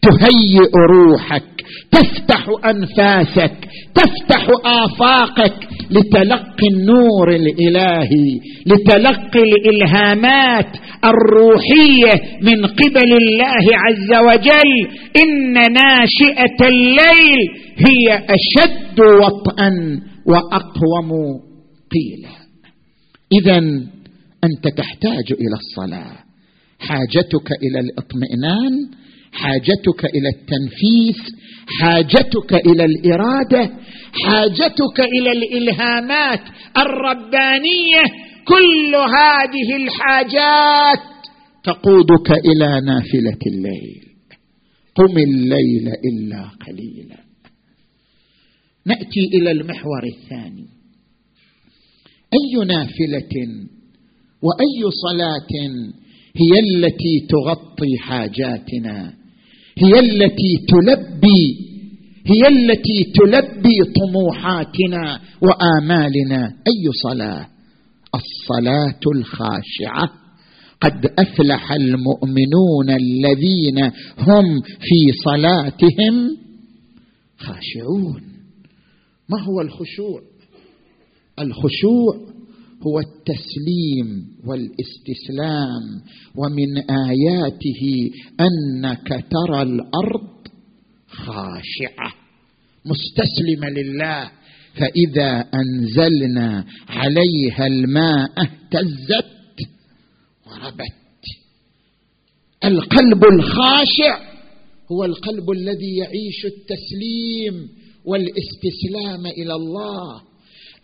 تهيئ 0.04 0.70
روحك 0.90 1.44
تفتح 1.90 2.48
أنفاسك 2.64 3.68
تفتح 3.94 4.48
آفاقك 4.64 5.68
لتلقي 5.90 6.68
النور 6.72 7.30
الإلهي 7.30 8.40
لتلقي 8.66 9.42
الإلهامات 9.42 10.76
الروحية 11.04 12.38
من 12.42 12.66
قبل 12.66 13.16
الله 13.16 13.64
عز 13.84 14.12
وجل. 14.28 14.88
إن 15.22 15.52
ناشئة 15.72 16.68
الليل 16.68 17.40
هي 17.76 18.16
أشد 18.16 19.00
وطئا 19.00 20.00
وأقوم 20.26 21.10
قيلا. 21.92 22.34
اذا 23.40 23.58
أنت 24.44 24.68
تحتاج 24.76 25.32
إلى 25.32 25.56
الصلاة. 25.56 26.16
حاجتك 26.78 27.48
إلى 27.62 27.80
الاطمئنان 27.80 29.03
حاجتك 29.34 30.04
إلى 30.04 30.28
التنفيذ 30.28 31.34
حاجتك 31.80 32.54
إلى 32.66 32.84
الإرادة 32.84 33.70
حاجتك 34.24 35.00
إلى 35.00 35.32
الإلهامات 35.32 36.40
الربانية 36.76 38.02
كل 38.44 38.94
هذه 38.94 39.76
الحاجات 39.76 41.14
تقودك 41.64 42.30
إلى 42.30 42.80
نافلة 42.86 43.38
الليل. 43.46 44.04
قم 44.94 45.18
الليل 45.18 45.88
إلا 45.88 46.50
قليلا. 46.66 47.24
نأتي 48.86 49.20
إلى 49.34 49.50
المحور 49.50 50.04
الثاني. 50.16 50.66
أي 52.34 52.64
نافلة 52.66 53.34
وأي 54.42 54.90
صلاة 55.04 55.52
هي 56.36 56.60
التي 56.60 57.26
تغطي 57.28 57.98
حاجاتنا؟ 57.98 59.23
هي 59.78 59.98
التي 59.98 60.66
تلبي 60.68 61.64
هي 62.26 62.48
التي 62.48 63.12
تلبي 63.14 63.78
طموحاتنا 64.00 65.20
وآمالنا. 65.42 66.46
أي 66.46 66.92
صلاة؟ 67.02 67.48
الصلاة 68.14 69.00
الخاشعة. 69.16 70.12
قد 70.80 71.06
أفلح 71.18 71.72
المؤمنون 71.72 72.90
الذين 72.90 73.78
هم 74.18 74.60
في 74.60 75.12
صلاتهم 75.24 76.36
خاشعون. 77.38 78.22
ما 79.28 79.42
هو 79.42 79.60
الخشوع؟ 79.60 80.20
الخشوع 81.38 82.33
هو 82.86 83.00
التسليم 83.00 84.26
والاستسلام 84.46 86.02
ومن 86.36 86.78
آياته 86.90 88.10
أنك 88.40 89.08
ترى 89.08 89.62
الأرض 89.62 90.34
خاشعة 91.08 92.12
مستسلمة 92.86 93.68
لله. 93.68 94.30
فإذا 94.74 95.44
أنزلنا 95.54 96.64
عليها 96.88 97.66
الماء 97.66 98.30
اهتزت 98.38 99.68
وربت. 100.46 101.24
القلب 102.64 103.24
الخاشع 103.24 104.34
هو 104.92 105.04
القلب 105.04 105.50
الذي 105.50 105.96
يعيش 105.96 106.46
التسليم 106.46 107.68
والاستسلام 108.04 109.26
إلى 109.26 109.54
الله. 109.54 110.22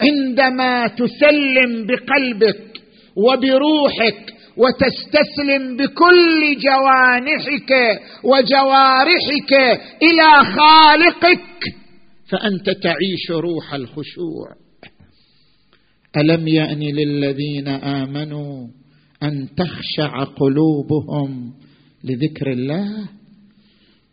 عندما 0.00 0.86
تسلم 0.86 1.86
بقلبك 1.86 2.80
وبروحك 3.16 4.34
وتستسلم 4.56 5.76
بكل 5.76 6.60
جوانحك 6.62 8.00
وجوارحك 8.24 9.52
إلى 10.02 10.44
خالقك 10.44 11.80
فأنت 12.28 12.70
تعيش 12.70 13.30
روح 13.30 13.74
الخشوع. 13.74 14.46
ألم 16.16 16.48
يان 16.48 16.78
للذين 16.78 17.68
آمنوا 17.68 18.66
أن 19.22 19.48
تخشع 19.56 20.24
قلوبهم 20.24 21.52
لذكر 22.04 22.52
الله؟ 22.52 23.08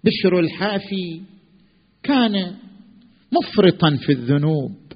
بشر 0.04 0.39
الحافي 0.39 1.21
كان 2.04 2.56
مفرطا 3.32 3.97
في 4.06 4.12
الذنوب. 4.12 4.87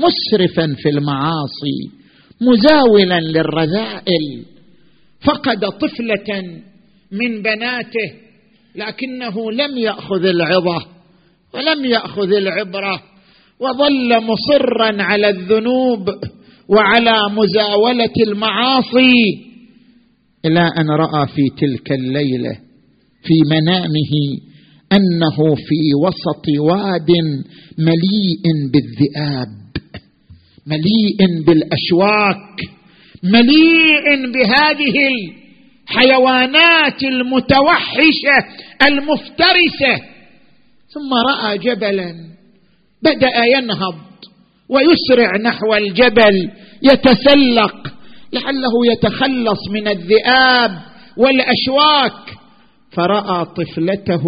مسرفا 0.00 0.74
في 0.82 0.88
المعاصي 0.88 1.90
مزاولا 2.40 3.20
للرذائل. 3.20 4.44
فقد 5.24 5.60
طفلة 5.60 6.42
من 7.12 7.42
بناته 7.42 8.12
لكنه 8.76 9.52
لم 9.52 9.78
يأخذ 9.78 10.24
العظة 10.24 10.86
ولم 11.54 11.84
يأخذ 11.84 12.32
العبرة 12.32 13.02
وظل 13.60 14.24
مصرا 14.24 15.02
على 15.02 15.28
الذنوب 15.28 16.08
وعلى 16.68 17.16
مزاولة 17.30 18.14
المعاصي. 18.26 19.50
إلى 20.44 20.60
أن 20.60 20.90
رأى 20.90 21.26
في 21.26 21.42
تلك 21.58 21.92
الليلة 21.92 22.58
في 23.22 23.34
منامه 23.50 24.12
أنه 24.92 25.54
في 25.54 25.94
وسط 26.04 26.44
واد 26.60 27.10
مليء 27.78 28.44
بالذئاب. 28.72 29.59
مليء 30.70 31.44
بالأشواك 31.46 32.56
مليء 33.22 34.32
بهذه 34.32 34.96
الحيوانات 35.88 37.02
المتوحشة 37.02 38.38
المفترسة. 38.88 40.04
ثم 40.94 41.10
رأى 41.28 41.58
جبلا 41.58 42.14
بدأ 43.02 43.44
ينهض 43.56 43.98
ويسرع 44.68 45.36
نحو 45.36 45.74
الجبل 45.74 46.50
يتسلق 46.82 47.76
لعله 48.32 48.74
يتخلص 48.92 49.68
من 49.70 49.88
الذئاب 49.88 50.70
والأشواك. 51.16 52.36
فرأى 52.92 53.44
طفلته 53.44 54.24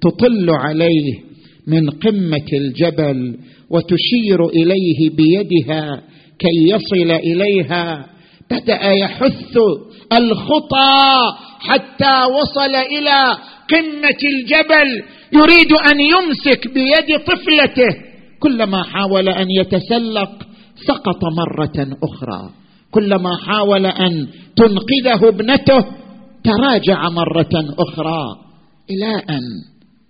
تطل 0.00 0.50
عليه. 0.50 1.27
من 1.68 1.90
قمة 1.90 2.48
الجبل 2.52 3.38
وتشير 3.70 4.46
إليه 4.48 5.10
بيدها 5.10 6.02
كي 6.38 6.68
يصل 6.68 7.10
إليها. 7.10 8.06
بدأ 8.50 8.90
يحث 8.90 9.56
الخطى 10.12 11.16
حتى 11.60 12.24
وصل 12.24 12.74
إلى 12.74 13.36
قمة 13.70 14.20
الجبل. 14.34 15.02
يريد 15.32 15.72
أن 15.72 16.00
يمسك 16.00 16.68
بيد 16.74 17.20
طفلته. 17.26 17.88
كلما 18.40 18.82
حاول 18.82 19.28
أن 19.28 19.46
يتسلق 19.60 20.30
سقط 20.86 21.20
مرة 21.36 21.96
أخرى. 22.02 22.50
كلما 22.90 23.36
حاول 23.46 23.86
أن 23.86 24.28
تنقذه 24.56 25.28
ابنته 25.28 25.84
تراجع 26.44 27.08
مرة 27.08 27.74
أخرى. 27.78 28.24
إلى 28.90 29.12
أن 29.30 29.42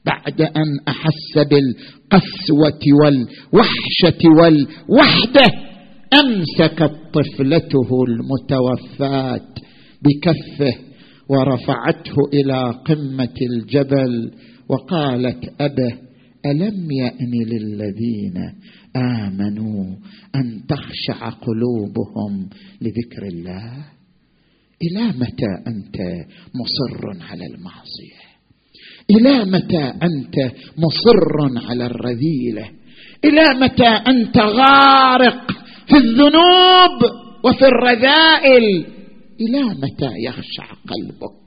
بعد 0.06 0.40
أن 0.40 0.78
أحس 0.88 1.34
بالقسوة 1.50 2.80
والوحشة 3.02 4.28
والوحدة 4.38 5.46
امسكت 6.14 6.92
طفلته 7.12 7.88
المتوفاة 8.08 9.54
بكفه 10.02 10.78
ورفعته 11.28 12.14
إلى 12.32 12.70
قمة 12.86 13.34
الجبل 13.50 14.32
وقالت 14.68 15.54
ابه 15.60 15.92
ألم 16.46 16.88
يأن 16.92 17.32
للذين 17.46 18.52
آمنوا 18.96 19.96
أن 20.34 20.66
تخشع 20.68 21.28
قلوبهم 21.28 22.48
لذكر 22.80 23.26
الله؟ 23.32 23.84
إلى 24.82 25.06
متى 25.06 25.52
أنت 25.66 25.96
مصر 26.54 27.22
على 27.30 27.46
المعصية؟ 27.46 28.27
إلى 29.10 29.44
متى 29.44 29.92
أنت 30.02 30.52
مصر 30.78 31.66
على 31.68 31.86
الرذيلة؟ 31.86 32.68
إلى 33.24 33.60
متى 33.60 33.88
أنت 33.88 34.38
غارق 34.38 35.50
في 35.86 35.96
الذنوب 35.96 37.12
وفي 37.44 37.66
الرذائل؟ 37.66 38.86
إلى 39.40 39.62
متى 39.62 40.10
يخشع 40.26 40.64
قلبك؟ 40.64 41.38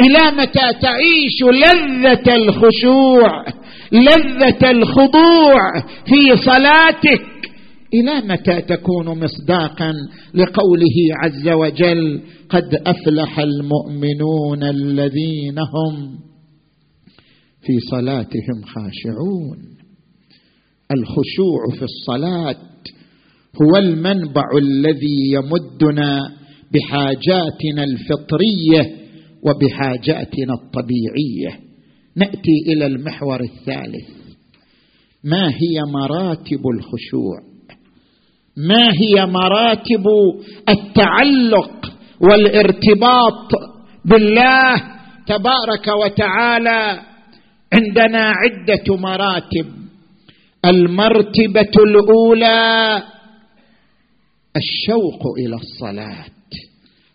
إلى 0.00 0.42
متى 0.42 0.80
تعيش 0.80 1.42
لذة 1.42 2.34
الخشوع 2.34 3.44
لذة 3.92 4.70
الخضوع 4.70 5.60
في 6.06 6.36
صلاتك؟ 6.36 7.26
إلى 7.94 8.28
متى 8.28 8.60
تكون 8.60 9.06
مصداقا 9.24 9.92
لقوله 10.34 10.96
عز 11.22 11.48
وجل 11.48 12.20
قد 12.50 12.74
أفلح 12.86 13.38
المؤمنون 13.38 14.62
الذين 14.62 15.58
هم 15.58 16.26
في 17.66 17.80
صلاتهم 17.90 18.62
خاشعون. 18.64 19.58
الخشوع 20.92 21.78
في 21.78 21.84
الصلاة 21.84 22.56
هو 23.62 23.76
المنبع 23.76 24.44
الذي 24.58 25.32
يمدنا 25.32 26.32
بحاجاتنا 26.74 27.84
الفطرية 27.84 28.96
وبحاجاتنا 29.42 30.54
الطبيعية. 30.54 31.60
نأتي 32.16 32.56
إلى 32.72 32.86
المحور 32.86 33.40
الثالث. 33.40 34.08
ما 35.24 35.48
هي 35.48 35.82
مراتب 35.92 36.60
الخشوع؟ 36.74 37.38
ما 38.56 38.90
هي 38.90 39.26
مراتب 39.26 40.06
التعلق 40.68 41.92
والارتباط 42.20 43.50
بالله 44.04 44.76
تبارك 45.26 45.86
وتعالى 46.04 47.00
عندنا 47.72 48.32
عدة 48.32 48.96
مراتب. 48.96 49.66
المرتبة 50.64 51.74
الأولى 51.84 53.02
الشوق 54.56 55.22
إلى 55.38 55.56
الصلاة. 55.56 56.24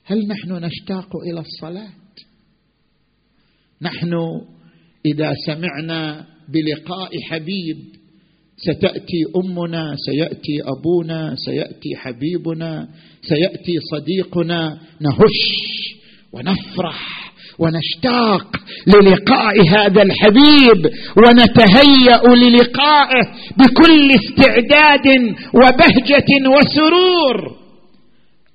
هل 0.05 0.27
نحن 0.27 0.65
نشتاق 0.65 1.09
إلى 1.15 1.39
الصلاة؟ 1.39 1.89
نحن 3.81 4.13
إذا 5.05 5.33
سمعنا 5.45 6.25
بلقاء 6.49 7.09
حبيب 7.21 7.77
ستأتي 8.57 9.23
أمنا 9.43 9.95
سيأتي 10.05 10.61
أبونا 10.61 11.35
سيأتي 11.35 11.95
حبيبنا 11.95 12.87
سيأتي 13.21 13.73
صديقنا 13.91 14.79
نهش 15.01 15.39
ونفرح. 16.33 17.20
ونشتاق 17.59 18.47
للقاء 18.87 19.69
هذا 19.69 20.01
الحبيب 20.01 20.91
ونتهيأ 21.17 22.35
للقائه 22.35 23.23
بكل 23.57 24.11
استعداد 24.11 25.07
وبهجة 25.53 26.49
وسرور. 26.49 27.55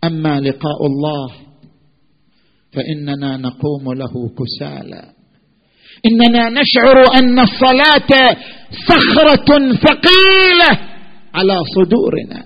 أما 0.05 0.41
لقاء 0.41 0.87
الله 0.87 1.31
فإننا 2.73 3.37
نقوم 3.37 3.93
له 3.95 4.31
كسالى. 4.39 5.03
إننا 6.07 6.49
نشعر 6.49 7.15
أن 7.15 7.39
الصلاة 7.39 8.37
صخرة 8.89 9.73
ثقيلة 9.75 10.79
على 11.35 11.57
صدورنا. 11.75 12.45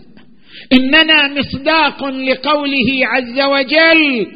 إننا 0.72 1.34
مصداق 1.38 2.04
لقوله 2.04 3.06
عز 3.06 3.40
وجل 3.40 4.26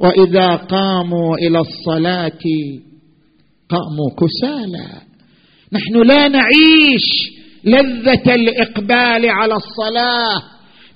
وإذا 0.00 0.56
قاموا 0.56 1.36
إلى 1.36 1.58
الصلاة 1.60 2.42
قاموا 3.68 4.10
كسالى 4.18 4.88
نحن 5.72 6.02
لا 6.02 6.28
نعيش 6.28 7.06
لذة 7.64 8.34
الإقبال 8.34 9.30
على 9.30 9.54
الصلاة 9.54 10.42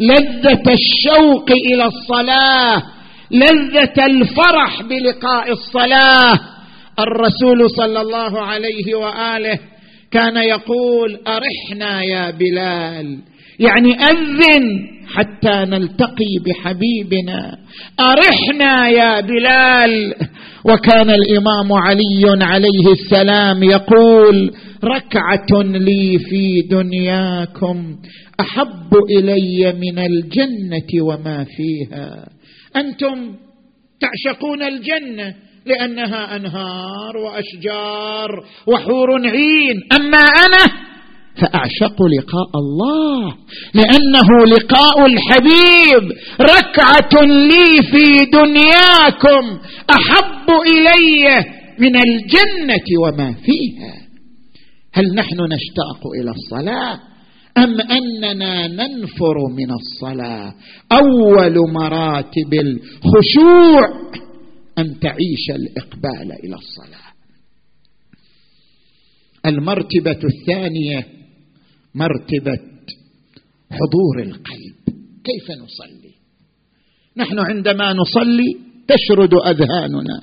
لذة 0.01 0.63
الشوق 0.73 1.51
إلى 1.51 1.85
الصلاة 1.85 2.83
لذة 3.31 4.07
الفرح 4.07 4.83
بلقاء 4.83 5.53
الصلاة. 5.53 6.41
الرسول 6.99 7.71
صلى 7.71 8.01
الله 8.01 8.41
عليه 8.43 8.95
وآله 8.95 9.59
كان 10.11 10.37
يقول 10.37 11.21
أرحنا 11.27 12.03
يا 12.03 12.31
بلال 12.31 13.19
يعني 13.59 13.95
أذن 13.95 14.89
حتى 15.15 15.71
نلتقي 15.71 16.33
بحبيبنا. 16.47 17.59
أرحنا 18.01 18.89
يا 18.89 19.21
بلال. 19.21 20.15
وكان 20.65 21.11
الإمام 21.11 21.73
علي 21.73 22.45
عليه 22.45 22.93
السلام 22.93 23.63
يقول 23.63 24.55
ركعة 24.85 25.63
لي 25.63 26.19
في 26.19 26.63
دنياكم 26.71 27.97
أحب 28.41 28.91
إلي 29.11 29.73
من 29.73 29.99
الجنة 29.99 31.03
وما 31.03 31.45
فيها. 31.57 32.29
أنتم 32.77 33.35
تعشقون 34.01 34.63
الجنة 34.63 35.35
لأنها 35.67 36.37
أنهار 36.37 37.17
وأشجار 37.17 38.45
وحور 38.67 39.29
عين. 39.29 39.77
أما 40.01 40.19
أنا 40.19 40.89
فأعشق 41.41 42.03
لقاء 42.03 42.51
الله 42.55 43.35
لأنه 43.75 44.29
لقاء 44.57 45.07
الحبيب 45.07 46.17
ركعة 46.41 47.25
لي 47.25 47.83
في 47.91 48.31
دنياكم 48.33 49.59
أحب 49.91 50.51
إلي 50.67 51.45
من 51.79 51.97
الجنة 51.97 52.87
وما 53.03 53.33
فيها. 53.33 53.95
هل 54.93 55.15
نحن 55.15 55.37
نشتاق 55.41 56.07
إلى 56.21 56.31
الصلاة؟ 56.31 57.01
أم 57.59 57.81
أننا 57.81 58.67
ننفر 58.67 59.35
من 59.57 59.71
الصلاة؟ 59.71 60.55
أول 60.93 61.73
مراتب 61.73 62.55
الخشوع 62.55 63.89
أن 64.79 65.01
تعيش 65.01 65.51
الإقبال 65.51 66.33
إلى 66.45 66.55
الصلاة. 66.55 67.09
المرتبة 69.47 70.21
الثانية 70.25 71.18
مرتبة 71.95 72.59
حضور 73.71 74.23
القلب. 74.23 74.77
كيف 75.25 75.51
نصلي؟ 75.51 76.15
نحن 77.17 77.39
عندما 77.39 77.93
نصلي 77.93 78.57
تشرد 78.89 79.35
أذهاننا. 79.35 80.23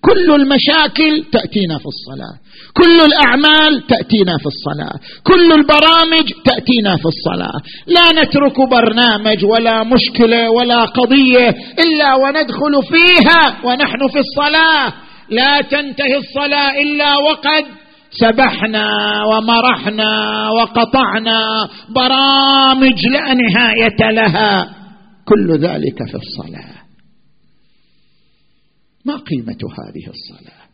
كل 0.00 0.30
المشاكل 0.34 1.24
تأتينا 1.32 1.78
في 1.78 1.86
الصلاة. 1.86 2.34
كل 2.74 3.00
الأعمال 3.00 3.86
تأتينا 3.86 4.38
في 4.38 4.46
الصلاة. 4.46 5.00
كل 5.22 5.52
البرامج 5.52 6.26
تأتينا 6.44 6.96
في 6.96 7.08
الصلاة. 7.14 7.58
لا 7.86 8.22
نترك 8.22 8.60
برنامج 8.70 9.44
ولا 9.44 9.84
مشكلة 9.84 10.50
ولا 10.50 10.84
قضية 10.84 11.48
إلا 11.84 12.14
وندخل 12.14 12.74
فيها 12.92 13.66
ونحن 13.66 14.08
في 14.12 14.18
الصلاة. 14.18 14.92
لا 15.30 15.60
تنتهي 15.60 16.16
الصلاة 16.16 16.80
إلا 16.82 17.16
وقد 17.18 17.64
سبحنا 18.20 18.88
ومرحنا 19.24 20.48
وقطعنا 20.50 21.68
برامج 21.88 23.06
لا 23.06 23.34
نهاية 23.34 24.10
لها. 24.10 24.74
كل 25.24 25.58
ذلك 25.58 26.10
في 26.10 26.14
الصلاة. 26.14 26.74
ما 29.04 29.16
قيمة 29.16 29.58
هذه 29.78 30.10
الصلاة؟ 30.10 30.64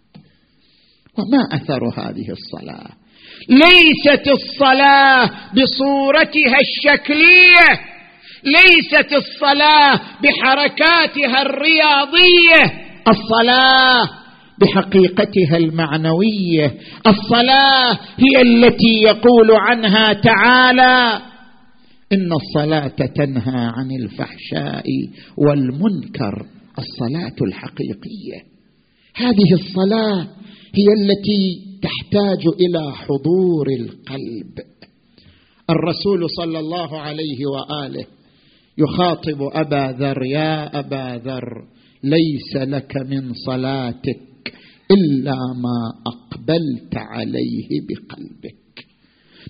وما 1.19 1.49
أثر 1.53 2.01
هذه 2.01 2.31
الصلاة؟ 2.31 2.91
ليست 3.49 4.29
الصلاة 4.29 5.31
بصورتها 5.55 6.59
الشكلية. 6.61 7.81
ليست 8.45 9.13
الصلاة 9.13 10.01
بحركاتها 10.23 11.43
الرياضية. 11.43 12.91
الصلاة 13.09 14.20
بحقيقتها 14.61 15.57
المعنوية. 15.57 16.75
الصلاة 17.07 17.93
هي 17.93 18.43
التي 18.43 19.03
يقول 19.03 19.51
عنها 19.51 20.13
تعالى 20.13 21.23
إن 22.13 22.33
الصلاة 22.33 23.07
تنهى 23.15 23.71
عن 23.77 23.91
الفحشاء 24.03 24.85
والمنكر 25.37 26.47
الصلاة 26.79 27.37
الحقيقية. 27.49 28.41
هذه 29.17 29.53
الصلاة 29.53 30.23
هي 30.75 30.87
التي 31.01 31.71
تحتاج 31.83 32.47
إلى 32.61 32.93
حضور 32.93 33.67
القلب. 33.81 34.59
الرسول 35.71 36.31
صلى 36.31 36.59
الله 36.59 36.99
عليه 36.99 37.39
وآله 37.47 38.05
يخاطب 38.79 39.39
أبا 39.53 39.97
ذر 39.99 40.23
يا 40.25 40.79
أبا 40.79 41.21
ذر 41.25 41.65
ليس 42.05 42.57
لك 42.57 42.97
من 42.97 43.33
صلاتك 43.47 44.30
إلا 44.91 45.37
ما 45.63 45.79
أقبلت 46.07 46.95
عليه 46.97 47.69
بقلبك. 47.89 48.61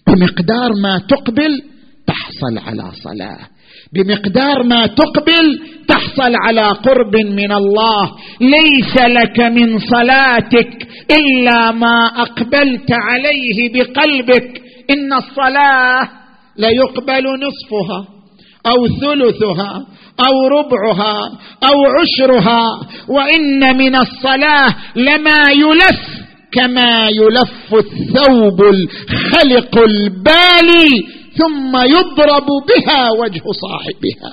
بمقدار 0.07 0.71
ما 0.83 0.99
تقبل 0.99 1.63
تحصل 2.07 2.59
على 2.59 2.93
صلاة. 2.93 3.49
بمقدار 3.95 4.63
ما 4.63 4.87
تقبل 4.87 5.61
تحصل 5.89 6.35
على 6.47 6.69
قرب 6.69 7.17
من 7.17 7.53
الله. 7.53 8.13
ليس 8.41 8.97
لك 8.97 9.41
من 9.41 9.79
صلاتك 9.79 10.89
إلا 11.11 11.73
ما 11.73 12.07
أقبلت 12.07 12.91
عليه 12.91 13.73
بقلبك. 13.73 14.63
إن 14.91 15.13
الصلاة 15.13 16.09
ليقبل 16.57 17.25
نصفها. 17.25 18.20
أو 18.67 18.87
ثلثها 18.87 19.87
أو 20.21 20.47
ربعها 20.59 21.19
أو 21.65 21.77
عشرها 22.01 22.81
وإن 23.09 23.77
من 23.77 23.95
الصلاة 23.97 24.75
لما 24.97 25.45
يلف 25.51 26.21
كما 26.53 27.09
يلف 27.09 27.75
الثوب 27.75 28.61
الخلق 28.63 29.79
البالي 29.79 30.91
ثم 31.35 31.77
يضرب 31.77 32.47
بها 32.47 33.11
وجه 33.11 33.43
صاحبها. 33.53 34.33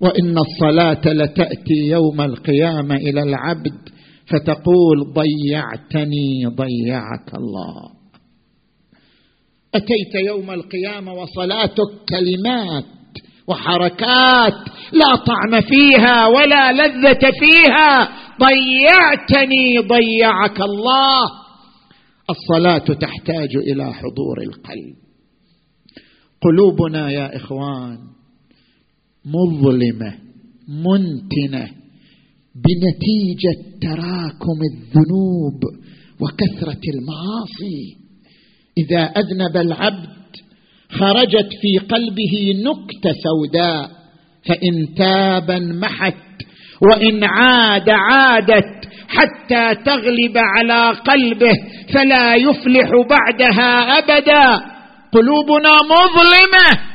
وإن 0.00 0.38
الصلاة 0.38 1.12
لتأتي 1.12 1.74
يوم 1.74 2.20
القيامة 2.20 2.94
إلى 2.96 3.22
العبد 3.22 3.78
فتقول 4.26 5.12
ضيعتني 5.14 6.46
ضيعك 6.46 7.34
الله. 7.34 8.01
أتيت 9.74 10.14
يوم 10.26 10.50
القيامة 10.50 11.12
وصلاتك 11.12 11.90
كلمات 12.08 12.84
وحركات 13.48 14.68
لا 14.92 15.16
طعم 15.26 15.60
فيها 15.60 16.26
ولا 16.26 16.72
لذة 16.72 17.30
فيها. 17.40 18.08
ضيعتني 18.40 19.78
ضيعك 19.78 20.60
الله. 20.60 21.22
الصلاة 22.30 22.98
تحتاج 22.98 23.56
إلى 23.56 23.94
حضور 23.94 24.42
القلب. 24.42 24.96
قلوبنا 26.42 27.10
يا 27.10 27.36
إخوان 27.36 27.98
مظلمة 29.24 30.18
منتنة 30.68 31.70
بنتيجة 32.54 33.78
تراكم 33.82 34.58
الذنوب 34.72 35.60
وكثرة 36.20 36.80
المعاصي. 36.94 37.96
إذا 38.78 39.02
أذنب 39.04 39.56
العبد 39.56 40.08
خرجت 40.90 41.48
في 41.60 41.78
قلبه 41.78 42.54
نكتة 42.64 43.20
سوداء 43.22 43.90
فإن 44.48 44.94
تاب 44.94 45.50
انمحت 45.50 46.14
وإن 46.82 47.24
عاد 47.24 47.90
عادت 47.90 48.88
حتى 49.08 49.74
تغلب 49.74 50.36
على 50.36 50.90
قلبه 50.90 51.52
فلا 51.94 52.34
يفلح 52.34 52.90
بعدها 53.10 53.98
أبدا. 53.98 54.72
قلوبنا 55.12 55.70
مظلمة 55.90 56.92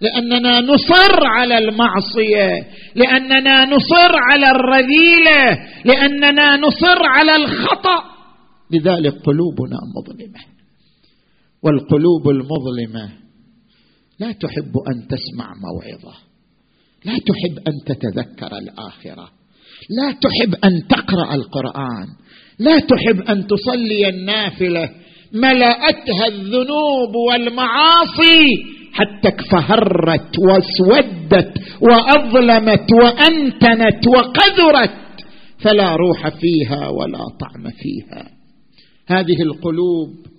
لأننا 0.00 0.60
نصر 0.60 1.26
على 1.26 1.58
المعصية 1.58 2.50
لأننا 2.94 3.64
نصر 3.64 4.12
على 4.30 4.50
الرذيلة 4.50 5.58
لأننا 5.84 6.56
نصر 6.56 7.06
على 7.06 7.36
الخطأ. 7.36 8.02
لذلك 8.70 9.14
قلوبنا 9.24 9.78
مظلمة. 9.96 10.51
والقلوب 11.62 12.28
المظلمة. 12.28 13.12
لا 14.20 14.32
تحب 14.32 14.72
أن 14.88 15.08
تسمع 15.08 15.52
موعظة. 15.66 16.16
لا 17.04 17.12
تحب 17.12 17.58
أن 17.68 17.72
تتذكر 17.86 18.58
الآخرة. 18.58 19.30
لا 19.90 20.12
تحب 20.12 20.54
أن 20.64 20.88
تقرأ 20.88 21.34
القرآن. 21.34 22.06
لا 22.58 22.78
تحب 22.78 23.20
أن 23.28 23.46
تصلي 23.46 24.08
النافلة. 24.08 24.90
ملأتها 25.32 26.26
الذنوب 26.26 27.14
والمعاصي 27.30 28.44
حتى 28.92 29.28
اكفهرت 29.28 30.30
واسودت 30.38 31.52
وأظلمت 31.80 32.86
وأنتنت 33.02 34.08
وقذرت. 34.08 35.02
فلا 35.58 35.96
روح 35.96 36.28
فيها 36.28 36.88
ولا 36.88 37.18
طعم 37.40 37.70
فيها. 37.70 38.30
هذه 39.06 39.42
القلوب 39.42 40.31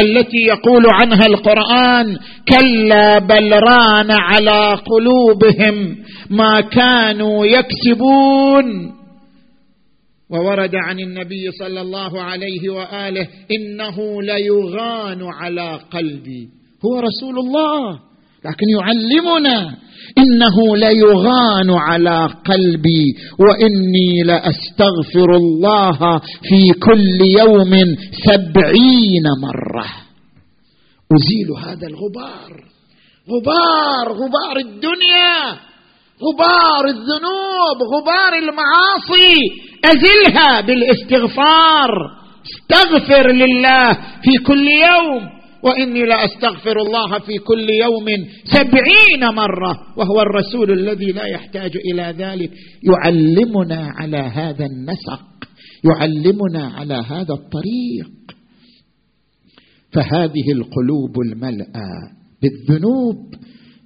التي 0.00 0.38
يقول 0.48 0.82
عنها 0.86 1.26
القرآن 1.26 2.18
كلا 2.48 3.18
بل 3.18 3.52
ران 3.52 4.10
على 4.10 4.74
قلوبهم 4.74 5.96
ما 6.30 6.60
كانوا 6.60 7.46
يكسبون. 7.46 8.92
وورد 10.30 10.74
عن 10.74 11.00
النبي 11.00 11.50
صلى 11.50 11.80
الله 11.80 12.22
عليه 12.22 12.70
وآله 12.70 13.28
إنه 13.50 14.22
ليغان 14.22 15.22
على 15.22 15.80
قلبي. 15.90 16.48
هو 16.84 17.00
رسول 17.00 17.38
الله 17.38 17.98
لكن 18.44 18.66
يعلمنا 18.78 19.76
إنه 20.18 20.76
ليغان 20.76 21.70
على 21.70 22.28
قلبي 22.44 23.14
وإني 23.38 24.22
لأستغفر 24.24 25.36
الله 25.36 26.18
في 26.18 26.80
كل 26.80 27.20
يوم 27.38 27.96
سبعين 28.26 29.24
مرة. 29.42 29.86
أزيل 31.12 31.50
هذا 31.58 31.86
الغبار. 31.86 32.64
غبار 33.30 34.12
غبار 34.12 34.56
الدنيا. 34.56 35.58
غبار 36.22 36.86
الذنوب 36.88 37.78
غبار 37.94 38.38
المعاصي. 38.38 39.34
أزلها 39.84 40.60
بالإستغفار. 40.60 41.90
استغفر 42.46 43.32
لله 43.32 43.92
في 44.22 44.44
كل 44.46 44.68
يوم. 44.68 45.37
وإني 45.64 46.02
لاستغفر 46.02 46.76
الله 46.80 47.18
في 47.18 47.38
كل 47.38 47.70
يوم 47.70 48.06
سبعين 48.44 49.34
مرة 49.34 49.72
وهو 49.96 50.20
الرسول 50.20 50.72
الذي 50.72 51.12
لا 51.12 51.24
يحتاج 51.26 51.76
إلى 51.76 52.14
ذلك. 52.18 52.50
يعلمنا 52.82 53.92
على 53.96 54.16
هذا 54.16 54.66
النسق 54.66 55.24
يعلمنا 55.84 56.68
على 56.68 56.94
هذا 56.94 57.34
الطريق. 57.34 58.10
فهذه 59.92 60.52
القلوب 60.52 61.20
الملأى 61.26 62.18
بالذنوب 62.42 63.34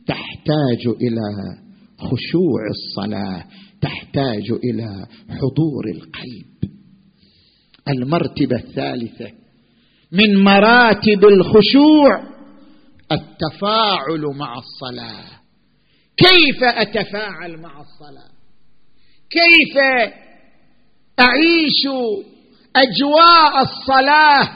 تحتاج 0.07 0.87
إلى 0.87 1.59
خشوع 1.99 2.61
الصلاة 2.71 3.45
تحتاج 3.81 4.53
إلى 4.65 5.07
حضور 5.29 5.85
القلب. 5.95 6.73
المرتبة 7.89 8.57
الثالثة 8.57 9.42
من 10.13 10.45
مراتب 10.45 11.25
الخشوع 11.25 12.23
التفاعل 13.13 14.37
مع 14.39 14.59
الصلاة. 14.59 15.25
كيف 16.17 16.63
أتفاعل 16.63 17.61
مع 17.61 17.81
الصلاة؟ 17.81 18.33
كيف 19.31 19.77
أعيش 21.21 21.87
أجواء 22.77 23.63
الصلاة 23.63 24.49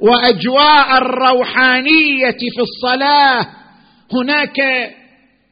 وأجواء 0.00 0.98
الروحانية 0.98 2.38
في 2.54 2.60
الصلاة؟ 2.60 3.46
هناك 4.12 4.60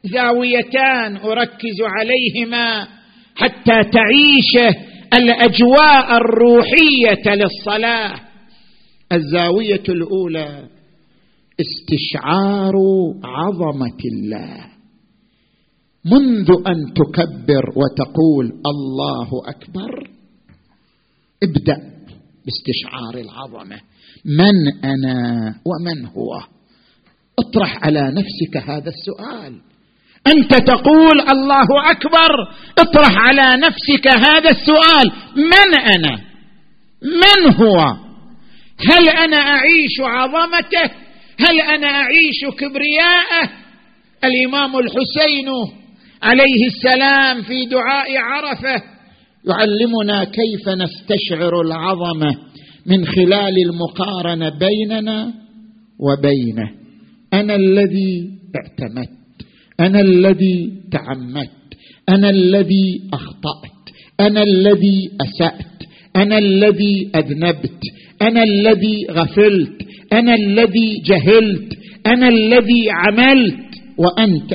زاويتان 0.03 1.17
أركز 1.17 1.81
عليهما 1.81 2.87
حتى 3.35 3.83
تعيش 3.83 4.75
الأجواء 5.13 6.17
الروحية 6.17 7.35
للصلاة. 7.35 8.32
الزاوية 9.15 9.83
الأولى 9.89 10.67
استشعار 11.61 12.73
عظمة 13.23 13.99
الله. 14.05 14.65
منذ 16.05 16.51
أن 16.67 16.93
تكبر 16.93 17.63
وتقول 17.75 18.45
الله 18.45 19.29
أكبر 19.47 20.09
ابدأ 21.43 21.77
باستشعار 22.45 23.15
العظمة. 23.15 23.79
من 24.25 24.83
أنا 24.83 25.55
ومن 25.65 26.05
هو؟ 26.05 26.41
اطرح 27.39 27.85
على 27.85 28.11
نفسك 28.11 28.69
هذا 28.69 28.89
السؤال. 28.89 29.61
أنت 30.27 30.67
تقول 30.67 31.21
الله 31.31 31.91
أكبر 31.91 32.31
اطرح 32.79 33.17
على 33.17 33.57
نفسك 33.57 34.07
هذا 34.07 34.49
السؤال. 34.49 35.11
من 35.35 35.79
أنا؟ 35.79 36.23
من 37.03 37.53
هو؟ 37.53 37.97
هل 38.91 39.09
أنا 39.09 39.37
أعيش 39.37 39.99
عظمته؟ 39.99 40.91
هل 41.39 41.61
أنا 41.61 41.87
أعيش 41.87 42.45
كبرياءه؟ 42.59 43.49
الإمام 44.23 44.79
الحسين 44.79 45.49
عليه 46.23 46.67
السلام 46.67 47.41
في 47.41 47.65
دعاء 47.65 48.17
عرفة 48.17 48.83
يعلمنا 49.49 50.23
كيف 50.23 50.69
نستشعر 50.69 51.61
العظمه 51.61 52.35
من 52.85 53.05
خلال 53.05 53.55
المقارنة 53.65 54.49
بيننا 54.49 55.33
وبينه. 55.99 56.69
أنا 57.33 57.55
الذي 57.55 58.29
اعتمدت. 58.55 59.09
أنا 59.79 59.99
الذي 60.01 60.71
تعمدت. 60.91 61.49
أنا 62.09 62.29
الذي 62.29 63.01
أخطأت. 63.13 63.83
أنا 64.19 64.43
الذي 64.43 65.11
أسأت. 65.21 65.72
أنا 66.15 66.37
الذي 66.37 67.09
أذنبت 67.15 67.81
أنا 68.21 68.43
الذي 68.43 69.07
غفلت 69.11 69.81
أنا 70.13 70.35
الذي 70.35 71.01
جهلت 71.05 71.73
أنا 72.07 72.27
الذي 72.29 72.89
عملت. 72.89 73.63
وأنت؟ 73.97 74.53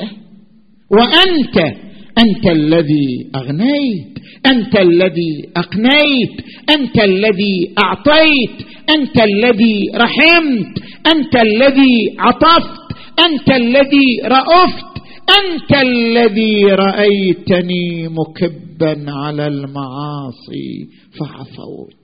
وأنت؟ 0.91 1.75
أنت 2.17 2.45
الذي 2.51 3.29
أغنيت 3.35 4.19
أنت 4.45 4.79
الذي 4.79 5.49
أقنيت 5.57 6.35
أنت 6.69 7.03
الذي 7.03 7.71
أعطيت 7.83 8.55
أنت 8.89 9.21
الذي 9.21 9.91
رحمت 9.95 10.73
أنت 11.07 11.35
الذي 11.35 12.15
عطفت 12.19 12.79
أنت 13.19 13.51
الذي 13.51 14.21
رأفت. 14.25 14.88
أنت 15.37 15.81
الذي 15.81 16.65
رأيتني 16.65 18.07
مكبا 18.07 19.05
على 19.07 19.47
المعاصي 19.47 20.87
فعفوت. 21.19 21.99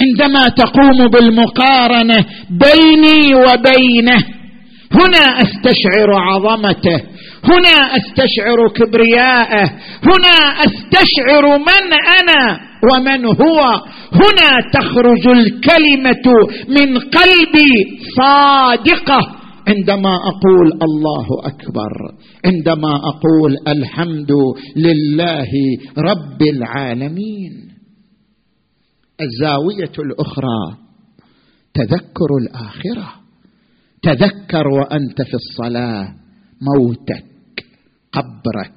عندما 0.00 0.48
تقوم 0.48 1.08
بالمقارنة 1.08 2.24
بيني 2.50 3.34
وبينه 3.34 4.24
هنا 4.92 5.42
أستشعر 5.42 6.14
عظمته 6.14 7.00
هنا 7.44 7.96
أستشعر 7.96 8.68
كبرياءه 8.76 9.64
هنا 10.02 10.64
أستشعر 10.64 11.58
من 11.58 11.92
أنا 12.20 12.60
ومن 12.92 13.24
هو 13.24 13.60
هنا 14.12 14.50
تخرج 14.74 15.28
الكلمة 15.28 16.26
من 16.68 16.98
قلبي 16.98 18.00
صادقة. 18.16 19.37
عندما 19.68 20.16
أقول 20.16 20.72
الله 20.82 21.26
أكبر 21.44 21.92
عندما 22.44 22.96
أقول 22.96 23.56
الحمد 23.68 24.32
لله 24.76 25.50
رب 25.98 26.42
العالمين. 26.42 27.68
الزاوية 29.20 29.92
الأخرى 29.98 30.76
تذكر 31.74 32.30
الآخرة. 32.42 33.14
تذكر 34.02 34.68
وأنت 34.68 35.22
في 35.22 35.34
الصلاة 35.34 36.14
موتك 36.62 37.24
قبرك 38.12 38.72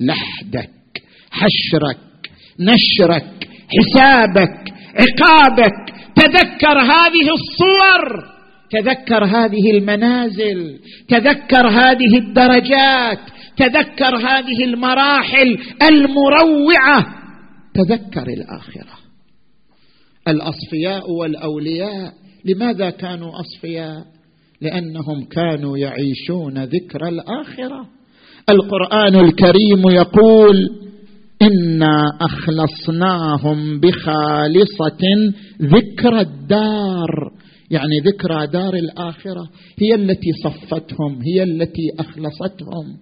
لحدك 0.00 1.02
حشرك 1.30 2.30
نشرك 2.60 3.48
حسابك 3.68 4.72
عقابك. 4.94 5.94
تذكر 6.16 6.78
هذه 6.78 7.28
الصور. 7.38 8.31
تذكر 8.72 9.24
هذه 9.24 9.70
المنازل 9.70 10.78
تذكر 11.08 11.68
هذه 11.68 12.18
الدرجات 12.18 13.18
تذكر 13.56 14.16
هذه 14.16 14.64
المراحل 14.64 15.58
المروعة. 15.88 17.06
تذكر 17.74 18.26
الآخرة. 18.28 18.98
الأصفياء 20.28 21.10
والأولياء. 21.10 22.12
لماذا 22.44 22.90
كانوا 22.90 23.30
أصفياء؟ 23.40 24.04
لأنهم 24.60 25.24
كانوا 25.30 25.78
يعيشون 25.78 26.64
ذكر 26.64 27.08
الآخرة. 27.08 27.86
القرآن 28.50 29.14
الكريم 29.14 29.88
يقول 29.88 30.70
إنا 31.42 32.02
أخلصناهم 32.20 33.80
بخالصة 33.80 35.32
ذكر 35.62 36.20
الدار. 36.20 37.32
يعني 37.72 38.00
ذكرى 38.06 38.46
دار 38.46 38.74
الآخرة 38.74 39.50
هي 39.78 39.94
التي 39.94 40.32
صفتهم 40.44 41.22
هي 41.22 41.42
التي 41.42 41.90
أخلصتهم. 41.98 42.98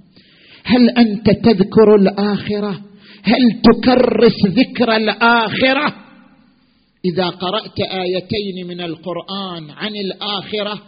هل 0.65 0.91
أنت 0.91 1.31
تذكر 1.31 1.95
الآخرة؟ 1.95 2.81
هل 3.23 3.61
تكرس 3.63 4.47
ذكر 4.47 4.97
الآخرة؟ 4.97 5.95
إذا 7.05 7.27
قرأت 7.27 7.81
آيتين 7.81 8.67
من 8.69 8.81
القرآن 8.81 9.71
عن 9.71 9.97
الآخرة 9.97 10.83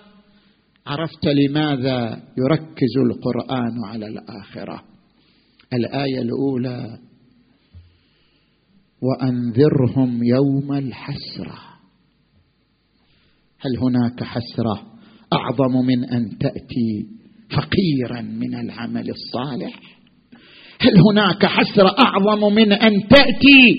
عرفت 0.86 1.26
لماذا 1.26 2.22
يركز 2.38 2.96
القرآن 3.06 3.84
على 3.84 4.06
الآخرة. 4.06 4.82
الآية 5.72 6.22
الأولى 6.22 6.98
وأنذرهم 9.02 10.24
يوم 10.24 10.72
الحسرة. 10.72 11.71
هل 13.64 13.78
هناك 13.78 14.24
حسرة 14.24 14.82
أعظم 15.32 15.86
من 15.86 16.04
أن 16.04 16.38
تأتي 16.38 17.06
فقيرا 17.50 18.20
من 18.20 18.54
العمل 18.54 19.10
الصالح؟ 19.10 19.80
هل 20.80 21.00
هناك 21.10 21.46
حسرة 21.46 21.94
أعظم 21.98 22.54
من 22.54 22.72
أن 22.72 23.08
تأتي 23.08 23.76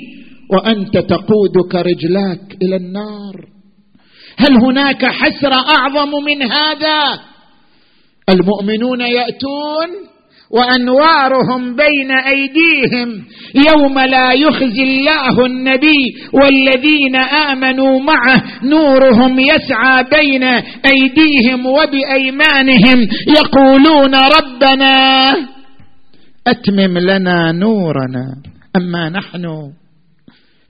وأنت 0.54 0.98
تقودك 0.98 1.76
رجلاك 1.76 2.58
إلى 2.62 2.76
النار؟ 2.76 3.48
هل 4.38 4.64
هناك 4.64 5.06
حسرة 5.06 5.56
أعظم 5.56 6.24
من 6.26 6.42
هذا؟ 6.42 7.20
المؤمنون 8.30 9.02
يأتون 9.02 9.90
وأنوارهم 10.54 11.76
بين 11.76 12.12
أيديهم 12.12 13.24
يوم 13.56 14.00
لا 14.00 14.34
يخزي 14.34 14.84
الله 14.84 15.46
النبي 15.46 16.16
والذين 16.34 17.16
آمنوا 17.16 18.00
معه 18.00 18.44
نورهم 18.64 19.40
يسعى 19.40 20.04
بين 20.04 20.44
أيديهم 20.86 21.66
وبأيمانهم 21.66 23.08
يقولون 23.38 24.16
ربنا 24.16 25.34
أتمم 26.48 26.98
لنا 26.98 27.52
نورنا 27.52 28.26
أما 28.76 29.10
نحن 29.10 29.72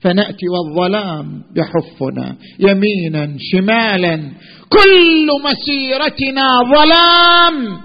فنأتي 0.00 0.46
والظلام 0.48 1.42
يحفنا 1.56 2.36
يمينا 2.58 3.36
شمالا 3.52 4.16
كل 4.68 5.26
مسيرتنا 5.44 6.46
ظلام 6.74 7.78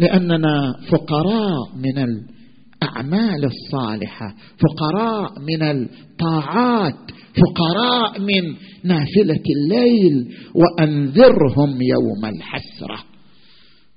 لأننا 0.00 0.74
فقراء 0.90 1.76
من 1.76 1.98
الأعمال 1.98 3.44
الصالحة 3.44 4.34
فقراء 4.58 5.40
من 5.40 5.62
الطاعات 5.62 7.10
فقراء 7.34 8.20
من 8.20 8.56
نافلة 8.84 9.42
الليل 9.56 10.36
وأنذرهم 10.54 11.82
يوم 11.82 12.24
الحسرة. 12.24 13.04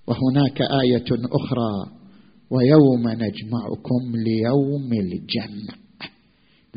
وهناك 0.08 0.62
آية 0.62 1.06
أخرى 1.12 1.92
ويوم 2.50 3.08
نجمعكم 3.08 4.16
ليوم 4.16 4.94
الجمع. 4.94 5.74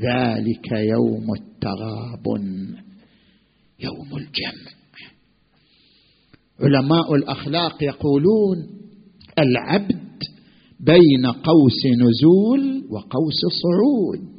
ذلك 0.01 0.73
يوم 0.73 1.27
التغابن 1.35 2.75
يوم 3.81 4.17
الجمع. 4.17 4.71
علماء 6.61 7.15
الأخلاق 7.15 7.83
يقولون 7.83 8.86
العبد 9.39 10.23
بين 10.81 11.27
قوس 11.27 11.87
نزول 11.87 12.83
وقوس 12.91 13.41
صعود. 13.63 14.37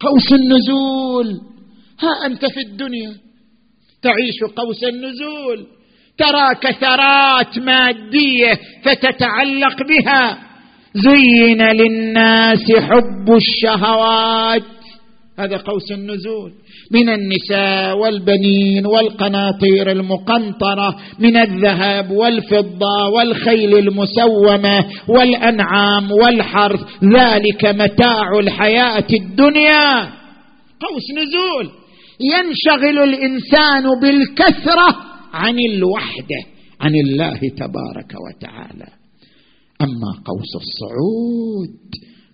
قوس 0.00 0.32
النزول 0.32 1.40
ها 2.00 2.26
أنت 2.26 2.46
في 2.46 2.60
الدنيا. 2.60 3.14
تعيش 4.02 4.54
قوس 4.56 4.84
النزول. 4.84 5.66
ترى 6.18 6.54
كثرات 6.60 7.58
مادية 7.58 8.60
فتتعلق 8.82 9.76
بها. 9.88 10.38
زين 10.94 11.62
للناس 11.62 12.72
حب 12.72 13.34
الشهوات. 13.36 14.62
هذا 15.38 15.56
قوس 15.56 15.92
النزول. 15.92 16.52
من 16.90 17.08
النساء 17.08 17.98
والبنين 17.98 18.86
والقناطير 18.86 19.90
المقنطرة 19.90 20.96
من 21.18 21.36
الذهب 21.36 22.10
والفضة 22.10 23.08
والخيل 23.14 23.78
المسومة 23.78 24.84
والأنعام 25.08 26.12
والحرث 26.12 26.80
ذلك 27.16 27.64
متاع 27.64 28.38
الحياة 28.38 29.06
الدنيا. 29.12 30.02
قوس 30.80 31.06
نزول. 31.16 31.70
ينشغل 32.20 32.98
الإنسان 32.98 33.84
بالكثرة 34.02 34.96
عن 35.32 35.58
الوحدة 35.58 36.40
عن 36.80 36.94
الله 36.94 37.38
تبارك 37.56 38.12
وتعالى. 38.26 38.88
أما 39.80 40.12
قوس 40.24 40.52
الصعود 40.56 41.76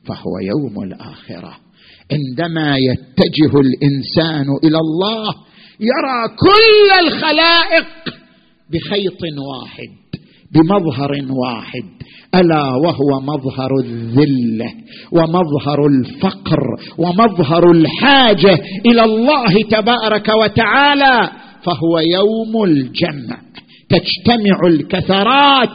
فهو 0.07 0.39
يوم 0.39 0.83
الآخرة. 0.83 1.72
عندما 2.13 2.77
يتجه 2.77 3.53
الإنسان 3.61 4.47
إلى 4.65 4.79
الله 4.79 5.35
يرى 5.81 6.37
كل 6.39 7.07
الخلائق 7.07 7.87
بخيط 8.71 9.21
واحد 9.23 9.93
بمظهر 10.55 11.11
واحد. 11.31 11.85
ألا 12.35 12.65
وهو 12.65 13.21
مظهر 13.21 13.71
الذله 13.85 14.73
ومظهر 15.13 15.87
الفقر 15.87 16.61
ومظهر 16.99 17.71
الحاجة 17.71 18.59
إلى 18.87 19.05
الله 19.05 19.63
تبارك 19.71 20.29
وتعالى 20.29 21.31
فهو 21.63 21.99
يوم 21.99 22.65
الجمع. 22.65 23.39
تجتمع 23.89 24.67
الكثرات 24.67 25.69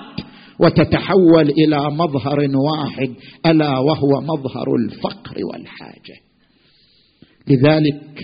وتتحول 0.59 1.49
إلى 1.49 1.91
مظهر 1.91 2.39
واحد 2.39 3.13
ألا 3.45 3.79
وهو 3.79 4.21
مظهر 4.21 4.67
الفقر 4.79 5.35
والحاجة. 5.51 6.26
لذلك 7.49 8.19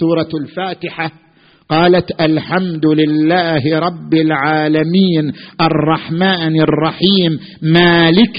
سورة 0.00 0.28
الفاتحة 0.42 1.12
قالت 1.68 2.20
الحمد 2.20 2.86
لله 2.86 3.78
رب 3.78 4.14
العالمين 4.14 5.32
الرحمن 5.60 6.60
الرحيم 6.60 7.38
مالك 7.62 8.38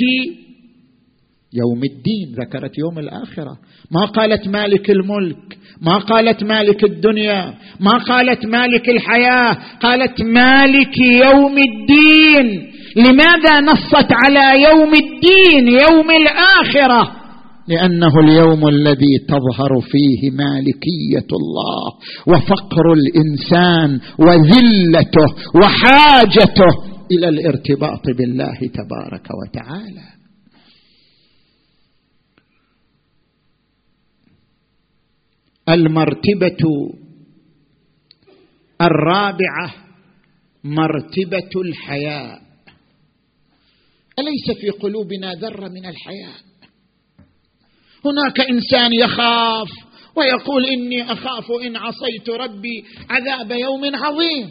يوم 1.54 1.84
الدين. 1.84 2.36
ذكرت 2.40 2.78
يوم 2.78 3.00
الآخرة. 3.00 3.58
ما 3.92 4.06
قالت 4.06 4.48
مالك 4.48 4.90
الملك؟ 4.90 5.58
ما 5.82 5.98
قالت 5.98 6.44
مالك 6.44 6.84
الدنيا؟ 6.84 7.54
ما 7.80 7.98
قالت 7.98 8.46
مالك 8.46 8.90
الحياة؟ 8.90 9.58
قالت 9.82 10.22
مالك 10.22 10.98
يوم 10.98 11.58
الدين. 11.58 12.72
لماذا 12.96 13.60
نصت 13.62 14.12
على 14.12 14.64
يوم 14.64 14.94
الدين 14.94 15.68
يوم 15.68 16.12
الآخرة؟ 16.12 17.23
لأنه 17.68 18.20
اليوم 18.20 18.68
الذي 18.68 19.20
تظهر 19.28 19.82
فيه 19.82 20.32
مالكية 20.32 21.28
الله 21.32 21.94
وفقر 22.28 22.94
الإنسان 22.94 24.00
وذلته 24.20 25.28
وحاجته 25.56 26.94
إلى 27.12 27.30
الارتباط 27.30 28.02
بالله 28.18 28.58
تبارك 28.58 29.28
وتعالى. 29.42 30.14
المرتبة 35.70 36.64
الرابعة 38.82 39.76
مرتبة 40.64 41.62
الحياء. 41.66 42.42
أليس 44.20 44.58
في 44.62 44.70
قلوبنا 44.70 45.34
ذرة 45.34 45.68
من 45.68 45.86
الحياء؟ 45.86 46.53
هناك 48.06 48.40
إنسان 48.50 48.94
يخاف 48.94 49.68
ويقول 50.16 50.66
إني 50.66 51.12
أخاف 51.12 51.52
إن 51.66 51.76
عصيت 51.76 52.30
ربي 52.30 52.84
عذاب 53.10 53.52
يوم 53.52 53.96
عظيم. 53.96 54.50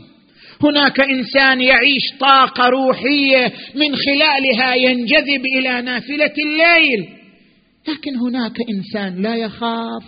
هناك 0.62 1.00
إنسان 1.00 1.60
يعيش 1.60 2.02
طاقة 2.20 2.68
روحية 2.68 3.52
من 3.74 3.96
خلالها 3.96 4.74
ينجذب 4.74 5.46
إلى 5.58 5.82
نافلة 5.82 6.32
الليل. 6.46 7.08
لكن 7.88 8.16
هناك 8.16 8.56
إنسان 8.70 9.22
لا 9.22 9.36
يخاف. 9.36 10.02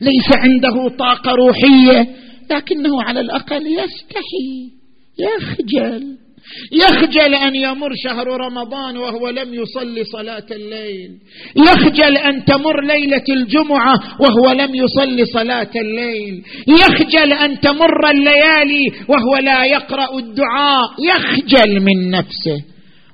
ليس 0.00 0.32
عنده 0.32 0.96
طاقة 0.98 1.30
روحية 1.30 2.16
لكنه 2.50 3.02
على 3.02 3.20
الأقل 3.20 3.66
يستحي 3.66 4.70
يخجل. 5.18 6.25
يخجل 6.72 7.34
أن 7.34 7.54
يمر 7.54 7.90
شهر 8.04 8.26
رمضان 8.26 8.96
وهو 8.96 9.28
لم 9.28 9.54
يصلي 9.54 10.04
صلاة 10.04 10.46
الليل. 10.50 11.10
يخجل 11.56 12.16
أن 12.16 12.44
تمر 12.44 12.84
ليلة 12.84 13.24
الجمعة 13.28 13.94
وهو 14.20 14.52
لم 14.52 14.74
يصلي 14.74 15.24
صلاة 15.24 15.70
الليل. 15.76 16.42
يخجل 16.68 17.32
أن 17.32 17.60
تمر 17.60 18.10
الليالي 18.10 18.92
وهو 19.08 19.36
لا 19.36 19.64
يقرأ 19.64 20.18
الدعاء. 20.18 20.88
يخجل 21.08 21.80
من 21.80 22.10
نفسه. 22.10 22.64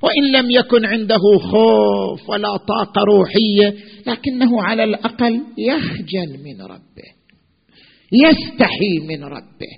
وإن 0.03 0.31
لم 0.31 0.51
يكن 0.51 0.85
عنده 0.85 1.21
خوف 1.51 2.29
ولا 2.29 2.57
طاقة 2.57 3.03
روحية 3.07 3.75
لكنه 4.07 4.63
على 4.63 4.83
الأقل 4.83 5.41
يخجل 5.57 6.29
من 6.43 6.61
ربه. 6.61 7.09
يستحي 8.11 8.99
من 9.07 9.23
ربه. 9.23 9.73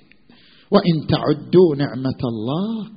وإن 0.70 1.06
تعدوا 1.08 1.76
نعمة 1.76 2.20
الله 2.24 2.95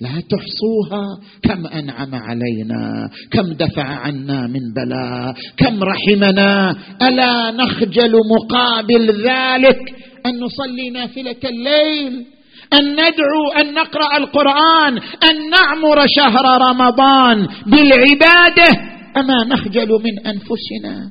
لا 0.00 0.22
تحصوها. 0.30 1.04
كم 1.42 1.66
أنعم 1.66 2.14
علينا 2.14 3.10
كم 3.30 3.52
دفع 3.52 3.84
عنا 3.84 4.46
من 4.46 4.60
بلاء 4.76 5.34
كم 5.56 5.82
رحمنا. 5.82 6.76
ألا 7.02 7.50
نخجل 7.50 8.12
مقابل 8.36 9.06
ذلك 9.10 9.80
أن 10.26 10.40
نصلي 10.40 10.90
نافلة 10.90 11.42
الليل 11.44 12.24
أن 12.72 12.92
ندعو 12.92 13.52
أن 13.56 13.74
نقرأ 13.74 14.16
القرآن 14.16 14.98
أن 14.98 15.50
نعمر 15.50 16.06
شهر 16.06 16.44
رمضان 16.70 17.46
بالعبادة. 17.66 18.68
أما 19.16 19.44
نخجل 19.44 19.88
من 19.88 20.18
أنفسنا. 20.26 21.10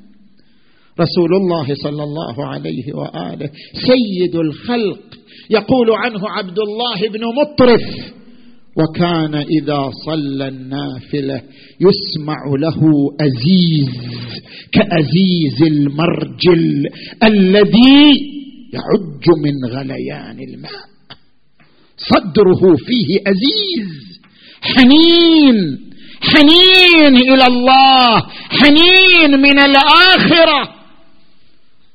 رسول 0.99 1.33
الله 1.33 1.75
صلى 1.83 2.03
الله 2.03 2.47
عليه 2.47 2.93
وآله 2.93 3.49
سيد 3.73 4.35
الخلق 4.35 4.99
يقول 5.49 5.91
عنه 5.91 6.29
عبد 6.29 6.59
الله 6.59 7.09
بن 7.09 7.21
مطرف. 7.41 8.13
وكان 8.77 9.35
إذا 9.35 9.89
صلى 10.05 10.47
النافلة 10.47 11.41
يسمع 11.79 12.37
له 12.59 12.81
أزيز 13.21 13.95
كأزيز 14.71 15.61
المرجل 15.71 16.87
الذي 17.23 18.33
يعج 18.73 19.25
من 19.43 19.71
غليان 19.71 20.37
الماء. 20.49 20.83
صدره 21.97 22.75
فيه 22.75 23.19
أزيز 23.27 24.21
حنين 24.61 25.79
حنين 26.21 27.15
إلى 27.15 27.45
الله 27.47 28.23
حنين 28.49 29.39
من 29.41 29.59
الآخرة. 29.59 30.82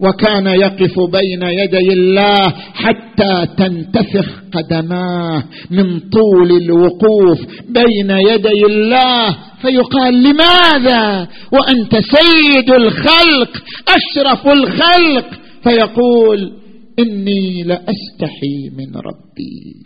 وكان 0.00 0.46
يقف 0.46 0.94
بين 1.12 1.42
يدي 1.42 1.92
الله 1.92 2.50
حتى 2.74 3.46
تنتفخ 3.56 4.42
قدماه 4.52 5.44
من 5.70 6.00
طول 6.00 6.52
الوقوف 6.62 7.38
بين 7.68 8.10
يدي 8.10 8.66
الله. 8.66 9.36
فيقال 9.62 10.22
لماذا؟ 10.22 11.28
وأنت 11.52 11.92
سيد 11.92 12.70
الخلق 12.70 13.62
أشرف 13.88 14.46
الخلق. 14.46 15.26
فيقول 15.62 16.52
إني 16.98 17.62
لأستحي 17.62 18.70
من 18.78 18.96
ربي. 18.96 19.82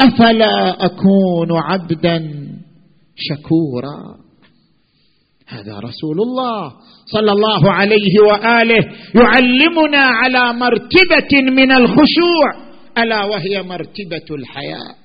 أفلا 0.00 0.84
أكون 0.84 1.52
عبدا 1.52 2.30
شكورا؟ 3.16 4.27
هذا 5.48 5.78
رسول 5.78 6.20
الله 6.20 6.72
صلى 7.06 7.32
الله 7.32 7.72
عليه 7.72 8.20
وآله 8.20 8.84
يعلمنا 9.14 9.98
على 9.98 10.52
مرتبة 10.52 11.50
من 11.52 11.72
الخشوع. 11.72 12.68
ألا 12.98 13.24
وهي 13.24 13.62
مرتبة 13.62 14.36
الحياء؟ 14.36 14.96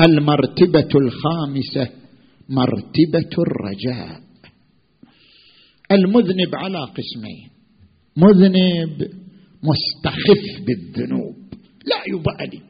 المرتبة 0.00 0.88
الخامسة 0.94 1.88
مرتبة 2.48 3.30
الرجاء. 3.38 4.20
المذنب 5.92 6.54
على 6.54 6.78
قسمين. 6.78 7.50
مذنب 8.16 9.08
مستخف 9.62 10.66
بالذنوب. 10.66 11.36
لا 11.86 12.02
يبالي. 12.08 12.60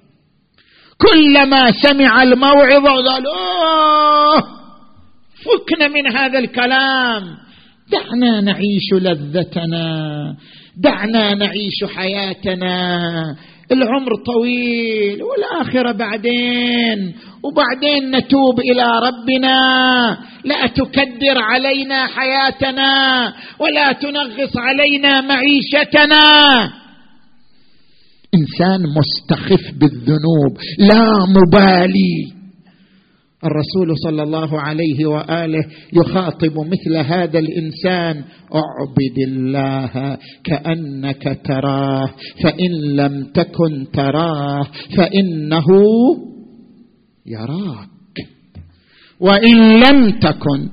كلما 0.99 1.73
سمع 1.83 2.23
الموعظة 2.23 2.91
قال 2.91 3.27
أوه! 3.27 4.56
فكنا 5.47 5.89
من 5.89 6.17
هذا 6.17 6.39
الكلام. 6.39 7.23
دعنا 7.93 8.41
نعيش 8.41 8.93
لذتنا. 8.93 10.37
دعنا 10.77 11.35
نعيش 11.35 11.85
حياتنا. 11.97 13.01
العمر 13.73 14.11
طويل 14.27 15.23
والآخرة 15.23 15.93
بعدين. 15.93 17.15
وبعدين 17.43 18.17
نتوب 18.17 18.61
إلى 18.61 18.87
ربنا. 19.03 19.59
لا 20.45 20.67
تكدر 20.67 21.39
علينا 21.39 22.07
حياتنا 22.07 23.33
ولا 23.59 23.93
تنغص 23.93 24.57
علينا 24.57 25.21
معيشتنا. 25.21 26.25
إنسان 28.35 28.81
مستخف 28.83 29.73
بالذنوب. 29.81 30.59
لا 30.79 31.09
مبالي. 31.29 32.36
الرسول 33.47 33.99
صلى 33.99 34.23
الله 34.23 34.61
عليه 34.61 35.07
وآله 35.07 35.65
يخاطب 35.93 36.59
مثل 36.59 36.97
هذا 36.97 37.39
الإنسان 37.39 38.25
أعبد 38.55 39.19
الله 39.19 40.19
كأنك 40.45 41.41
تراه 41.45 42.09
فإن 42.43 42.71
لم 42.97 43.25
تكن 43.35 43.87
تراه 43.93 44.67
فإنه 44.97 45.67
يراك. 47.27 47.89
وإن 49.21 49.81
لم 49.81 50.11
تكن 50.11 50.69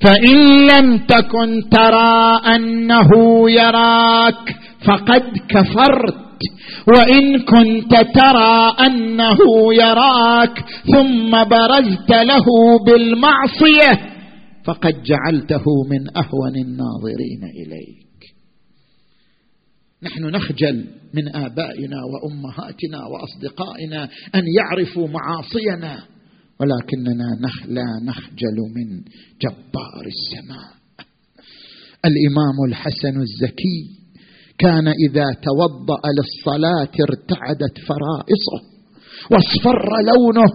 فإن 0.00 0.66
لم 0.66 0.98
تكن 0.98 1.68
ترى 1.70 2.40
أنه 2.56 3.10
يراك 3.50 4.56
فقد 4.86 5.22
كفرت. 5.48 6.29
وإن 6.88 7.38
كنت 7.38 7.92
ترى 8.14 8.74
أنه 8.86 9.38
يراك 9.74 10.64
ثم 10.92 11.30
برزت 11.30 12.10
له 12.10 12.44
بالمعصية 12.86 14.10
فقد 14.64 15.02
جعلته 15.02 15.64
من 15.90 16.16
أهون 16.16 16.56
الناظرين 16.56 17.44
إليك. 17.44 18.00
نحن 20.02 20.24
نخجل 20.24 20.84
من 21.14 21.36
آبائنا 21.36 21.96
وأمهاتنا 22.04 23.06
وأصدقائنا 23.06 24.08
أن 24.34 24.42
يعرفوا 24.58 25.08
معاصينا 25.08 26.02
ولكننا 26.60 27.38
لا 27.68 28.00
نخجل 28.04 28.56
من 28.76 29.02
جبار 29.42 30.06
السماء. 30.06 30.80
الإمام 32.04 32.56
الحسن 32.68 33.20
الزكي 33.20 33.99
كان 34.60 34.88
إذا 34.88 35.26
توضأ 35.42 36.00
للصلاة 36.16 36.92
ارتعدت 37.08 37.78
فرائصه 37.88 38.70
واصفر 39.30 39.82
لونه 40.06 40.46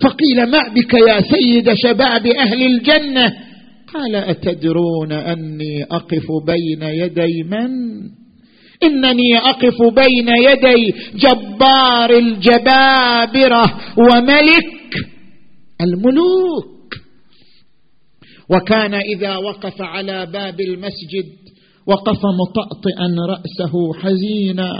فقيل 0.00 0.50
ما 0.50 0.68
بك 0.68 0.94
يا 0.94 1.20
سيد 1.20 1.72
شباب 1.74 2.26
أهل 2.26 2.62
الجنة؟ 2.62 3.32
قال 3.94 4.16
أتدرون 4.16 5.12
أني 5.12 5.84
أقف 5.84 6.26
بين 6.46 6.82
يدي 6.82 7.42
من؟ 7.42 7.70
إنني 8.82 9.38
أقف 9.38 9.82
بين 9.94 10.28
يدي 10.28 10.94
جبار 11.14 12.10
الجبابرة 12.10 13.80
وملك 13.98 14.94
الملوك. 15.80 16.72
وكان 18.50 18.94
إذا 18.94 19.36
وقف 19.36 19.82
على 19.82 20.26
باب 20.26 20.60
المسجد 20.60 21.41
وقف 21.86 22.20
مطأطئا 22.40 23.08
رأسه 23.28 23.72
حزينا 24.00 24.70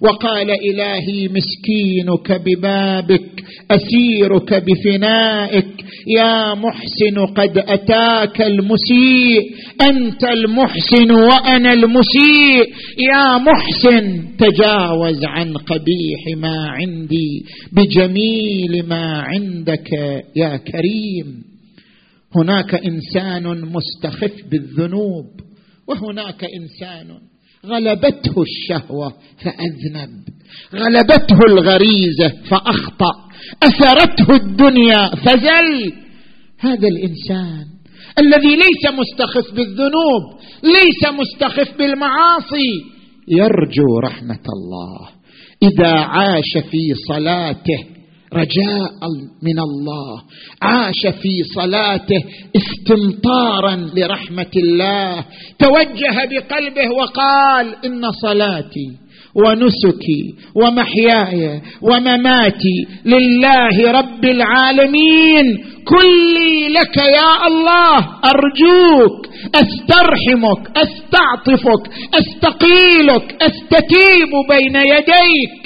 وقال 0.00 0.50
إلهي 0.50 1.28
مسكينك 1.28 2.42
ببابك 2.46 3.44
أسيرك 3.70 4.64
بفنائك 4.64 5.84
يا 6.16 6.54
محسن 6.54 7.26
قد 7.36 7.58
أتاك 7.58 8.42
المسيء 8.42 9.40
أنت 9.90 10.24
المحسن 10.24 11.10
وأنا 11.10 11.72
المسيء 11.72 12.72
يا 13.12 13.38
محسن 13.38 14.24
تجاوز 14.38 15.24
عن 15.24 15.52
قبيح 15.56 16.36
ما 16.36 16.68
عندي 16.68 17.44
بجميل 17.72 18.86
ما 18.88 19.22
عندك 19.22 19.92
يا 20.36 20.56
كريم. 20.56 21.44
هناك 22.36 22.74
إنسان 22.74 23.60
مستخف 23.60 24.32
بالذنوب 24.50 25.43
وهناك 25.88 26.44
إنسان 26.44 27.18
غلبته 27.66 28.42
الشهوة 28.42 29.14
فأذنب 29.38 30.10
غلبته 30.74 31.38
الغريزة 31.48 32.28
فأخطأ 32.48 33.12
أثرته 33.62 34.36
الدنيا 34.36 35.14
فزل. 35.14 35.92
هذا 36.58 36.88
الإنسان 36.88 37.64
الذي 38.18 38.56
ليس 38.56 38.92
مستخف 38.98 39.54
بالذنوب 39.54 40.22
ليس 40.62 41.12
مستخف 41.12 41.78
بالمعاصي 41.78 42.84
يرجو 43.28 43.98
رحمة 44.04 44.44
الله. 44.56 45.08
إذا 45.62 45.92
عاش 45.92 46.58
في 46.70 46.94
صلاته 47.08 47.93
رجاء 48.34 49.00
من 49.42 49.58
الله. 49.58 50.22
عاش 50.62 51.06
في 51.22 51.42
صلاته 51.54 52.22
استمطارا 52.56 53.76
لرحمة 53.96 54.52
الله. 54.56 55.24
توجه 55.58 56.16
بقلبه 56.30 56.90
وقال 56.90 57.74
إن 57.84 58.10
صلاتي 58.22 58.88
ونسكي 59.36 60.34
ومحياي 60.56 61.60
ومماتي 61.82 62.86
لله 63.04 63.90
رب 63.90 64.24
العالمين. 64.24 65.64
كلي 65.84 66.68
لك 66.68 66.96
يا 66.96 67.46
الله 67.46 67.98
أرجوك 68.24 69.26
أسترحمك 69.54 70.62
أستعطفك 70.76 71.82
أستقيلك 72.14 73.42
أستتيب 73.42 74.32
بين 74.48 74.76
يديك. 74.76 75.63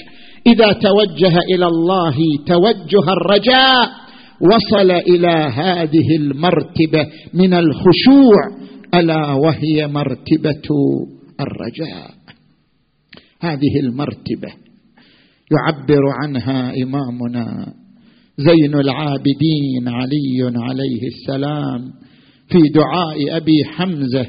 إذا 0.53 0.73
توجه 0.73 1.39
إلى 1.55 1.67
الله 1.67 2.17
توجه 2.47 3.13
الرجاء 3.13 3.91
وصل 4.41 4.91
إلى 4.91 5.53
هذه 5.55 6.17
المرتبة 6.17 7.07
من 7.35 7.55
الخشوع 7.55 8.69
ألا 8.95 9.33
وهي 9.33 9.87
مرتبة 9.87 10.69
الرجاء. 11.41 12.11
هذه 13.41 13.81
المرتبة 13.83 14.53
يعبر 15.51 16.03
عنها 16.23 16.73
إمامنا 16.83 17.75
زين 18.39 18.75
العابدين 18.75 19.89
علي 19.89 20.53
عليه 20.57 21.03
السلام 21.07 21.93
في 22.49 22.59
دعاء 22.75 23.37
أبي 23.37 23.65
حمزة 23.65 24.27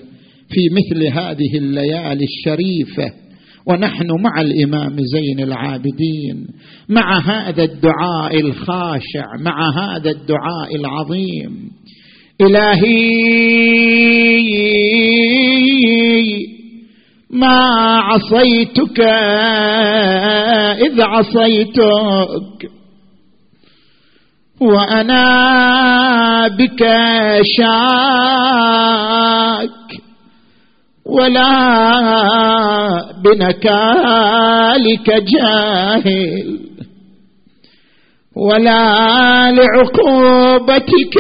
في 0.49 0.61
مثل 0.71 1.03
هذه 1.13 1.57
الليالي 1.57 2.25
الشريفة. 2.25 3.28
ونحن 3.69 4.07
مع 4.21 4.41
الإمام 4.41 4.95
زين 4.99 5.39
العابدين 5.39 6.47
مع 6.89 7.19
هذا 7.19 7.63
الدعاء 7.63 8.39
الخاشع 8.39 9.35
مع 9.39 9.69
هذا 9.77 10.11
الدعاء 10.11 10.75
العظيم. 10.75 11.71
إلهي 12.41 13.09
ما 17.29 17.99
عصيتك 17.99 18.99
إذ 20.85 21.01
عصيتك 21.01 22.69
وأنا 24.61 26.47
بك 26.47 26.85
شاك. 27.57 28.49
ولا 31.09 31.51
بنكالك 33.23 35.07
جاهل 35.33 36.59
ولا 38.35 38.81
لعقوبتك 39.51 41.15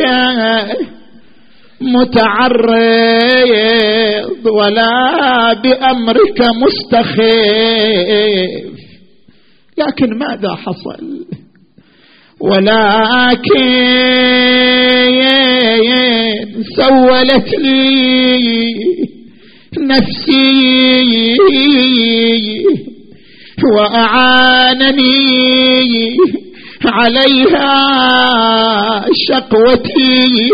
متعرض 2.79 4.45
ولا 4.45 5.53
بأمرك 5.53 6.39
مستخف 6.63 7.19
لكن 9.77 10.17
ماذا 10.17 10.55
حصل؟ 10.55 11.25
ولكن 12.41 13.69
سولت 16.77 17.49
لي 17.59 18.75
نفسي 19.77 21.35
وأعانني 23.75 25.19
عليها 26.85 27.75
شقوتي 29.27 30.49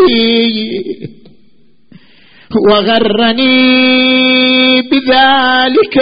وغرني 2.69 4.81
بذلك 4.81 5.97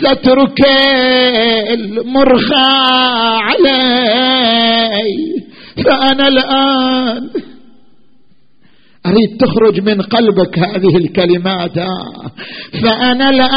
سترك 0.00 0.60
المرخى 1.70 2.72
علي 3.40 5.16
فأنا 5.84 6.28
الآن 6.28 7.28
اريد 9.06 9.36
تخرج 9.40 9.80
من 9.80 10.02
قلبك 10.02 10.58
هذه 10.58 10.96
الكلمات؟ 10.96 11.78
فأنا 12.82 13.30
الان 13.30 13.56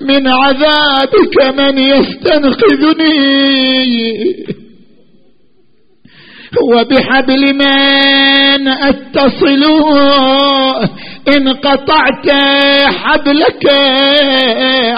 من 0.00 0.28
عذابك 0.28 1.42
من 1.58 1.78
يستنقذني. 1.78 3.14
وبحبل 6.72 7.54
من 7.54 8.68
أتصل. 8.68 9.64
إن 11.36 11.48
قطعت 11.48 12.30
حبلك 12.86 13.66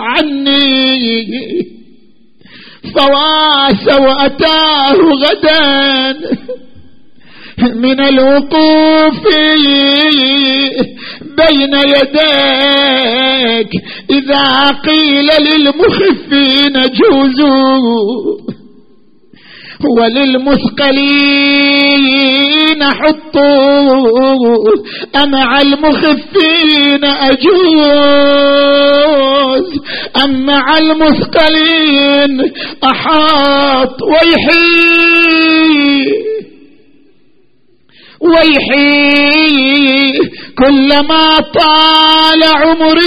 عني. 0.01 1.27
فواس 2.95 3.87
وأتاه 4.01 4.95
غدا. 4.95 6.17
من 7.59 8.01
الوقوف 8.01 9.23
بين 11.21 11.75
يديك. 11.75 13.71
إذا 14.11 14.71
قيل 14.71 15.31
للمخفين 15.41 16.73
جوزوا 16.73 18.37
وللمثقلين 19.99 22.85
حطوا. 22.85 24.75
أمع 25.17 25.61
المخفين 25.61 27.05
أجوز. 27.05 28.27
أم 30.25 30.47
مع 30.47 30.79
المثقلين 30.79 32.53
أحاط 32.85 34.03
ويحي 34.03 34.67
ويحي 38.21 40.13
كلما 40.59 41.37
طال 41.41 42.43
عمري 42.45 43.07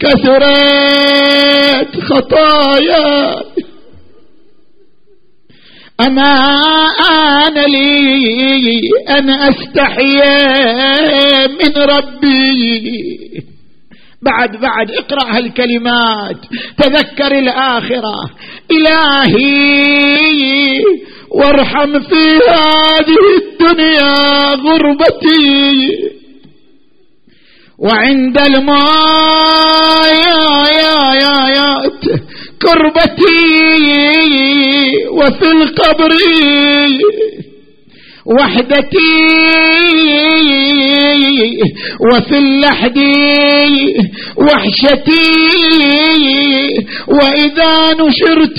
كثرت 0.00 1.92
خطاياي. 2.00 3.44
أما 6.00 6.34
آن 7.10 7.54
لي 7.54 8.80
أن 9.08 9.30
أستحيا 9.30 10.36
من 11.46 11.72
ربي. 11.82 13.00
بعد 14.22 14.56
بعد 14.56 14.90
اقرأ 14.90 15.36
هالكلمات 15.36 16.36
تذكر 16.78 17.38
الآخرة. 17.38 18.30
إلهي 18.70 19.60
وارحم 21.30 22.00
في 22.00 22.38
هذه 22.48 23.24
الدنيا 23.42 24.14
غربتي. 24.66 25.88
وعند 27.78 28.38
الماء 28.38 30.06
يا 30.06 30.66
يا 30.80 31.14
يا 31.14 31.48
يا 31.48 31.72
كربتي 32.62 33.40
وفي 35.10 35.52
القبر. 35.52 36.12
وحدتي 38.26 39.16
وفي 42.12 42.38
اللحد 42.38 42.98
وحشتي 44.36 45.30
وإذا 47.08 47.74
نشرت 48.00 48.58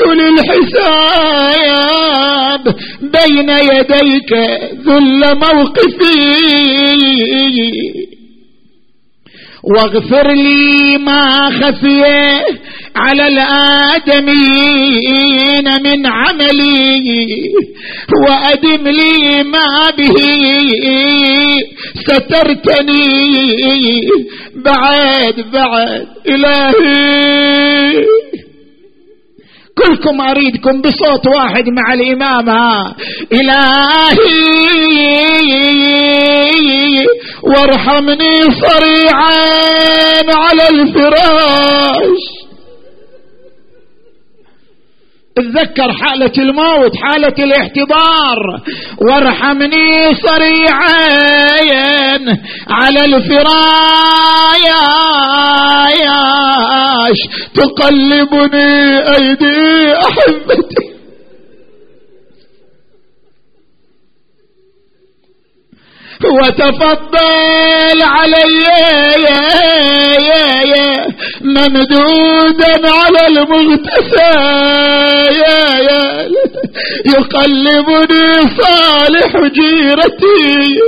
للحساب 1.41 1.84
بين 3.01 3.49
يديك 3.49 4.32
ذل 4.88 5.22
موقفي 5.36 6.18
واغفر 9.64 10.32
لي 10.32 10.97
ما 10.97 11.49
خفي 11.49 12.03
على 12.95 13.28
الآدمين 13.28 14.47
من 15.84 16.07
عملي 16.07 17.53
وأدم 18.28 18.88
لي 18.88 19.43
ما 19.43 19.89
به. 19.97 20.18
سترتني 22.07 23.22
بعد 24.55 25.38
بعد 25.53 26.07
إلهي. 26.28 28.05
كلكم 29.78 30.22
أريدكم 30.22 30.82
بصوت 30.82 31.28
واحد 31.28 31.69
مع 31.69 31.93
الإمام 31.93 32.49
ها. 32.49 32.95
إلهي 36.11 37.05
وارحمني 37.43 38.41
صريعا 38.41 39.41
على 40.36 40.67
الفراش. 40.69 42.22
تذكر 45.36 45.94
حالة 45.94 46.32
الموت 46.38 46.92
حالة 47.04 47.36
الاحتضار. 47.40 48.38
وارحمني 49.10 50.16
صريعا 50.16 50.92
على 52.70 53.06
الفراياش 53.06 53.52
تقلبني 57.56 59.00
أيدي 59.00 59.94
أحبتي. 59.94 60.91
وتفضل 66.26 68.01
علي 68.01 68.67
ممدودا 71.41 72.89
على 72.89 73.28
المغتسى 73.28 74.32
يقلبني 77.05 78.28
صالح 78.61 79.32
جيرتي. 79.38 80.80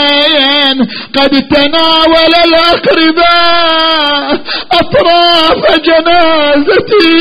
قد 1.14 1.30
تناول 1.48 2.32
الأقرباء 2.46 4.28
أطراف 4.72 5.80
جنازتي. 5.80 7.20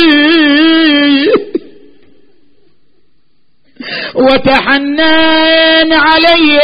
وتحنن 4.16 5.94
علي 5.94 6.60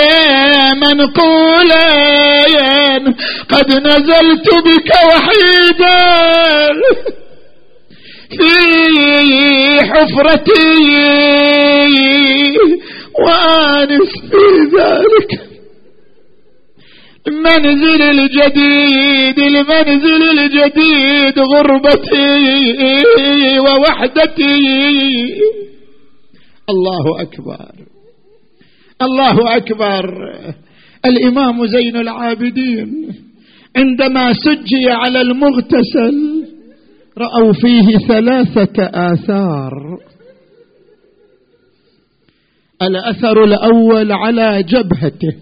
منقولا. 0.76 1.88
قد 3.50 3.70
نزلت 3.72 4.48
بك 4.66 4.92
وحيدا. 5.08 6.02
حفرتي 9.80 10.68
وأنس 13.26 14.12
في 14.32 14.46
ذلك 14.78 15.32
المنزل 17.28 18.02
الجديد 18.02 19.40
المنزل 19.40 20.40
الجديد 20.40 21.40
غربتي 21.40 22.40
ووحدتي. 23.60 24.58
الله 26.70 27.22
أكبر. 27.22 27.72
الله 29.02 29.56
أكبر. 29.58 30.06
الإمام 31.06 31.68
زين 31.68 31.96
العابدين 31.98 33.08
عندما 33.78 34.34
سجي 34.34 34.90
على 34.90 35.22
المغتسل 35.22 36.46
رأوا 37.18 37.54
فيه 37.54 37.98
ثلاثة 38.08 38.84
آثار. 38.84 39.72
الأثر 42.82 43.44
الأول 43.44 44.12
على 44.12 44.64
جبهته. 44.64 45.36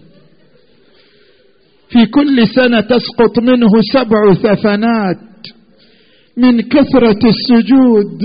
في 1.88 2.06
كل 2.06 2.48
سنة 2.48 2.80
تسقط 2.80 3.38
منه 3.38 3.68
سبع 3.92 4.34
ثفنات 4.34 5.16
من 6.36 6.60
كثرة 6.60 7.28
السجود 7.28 8.20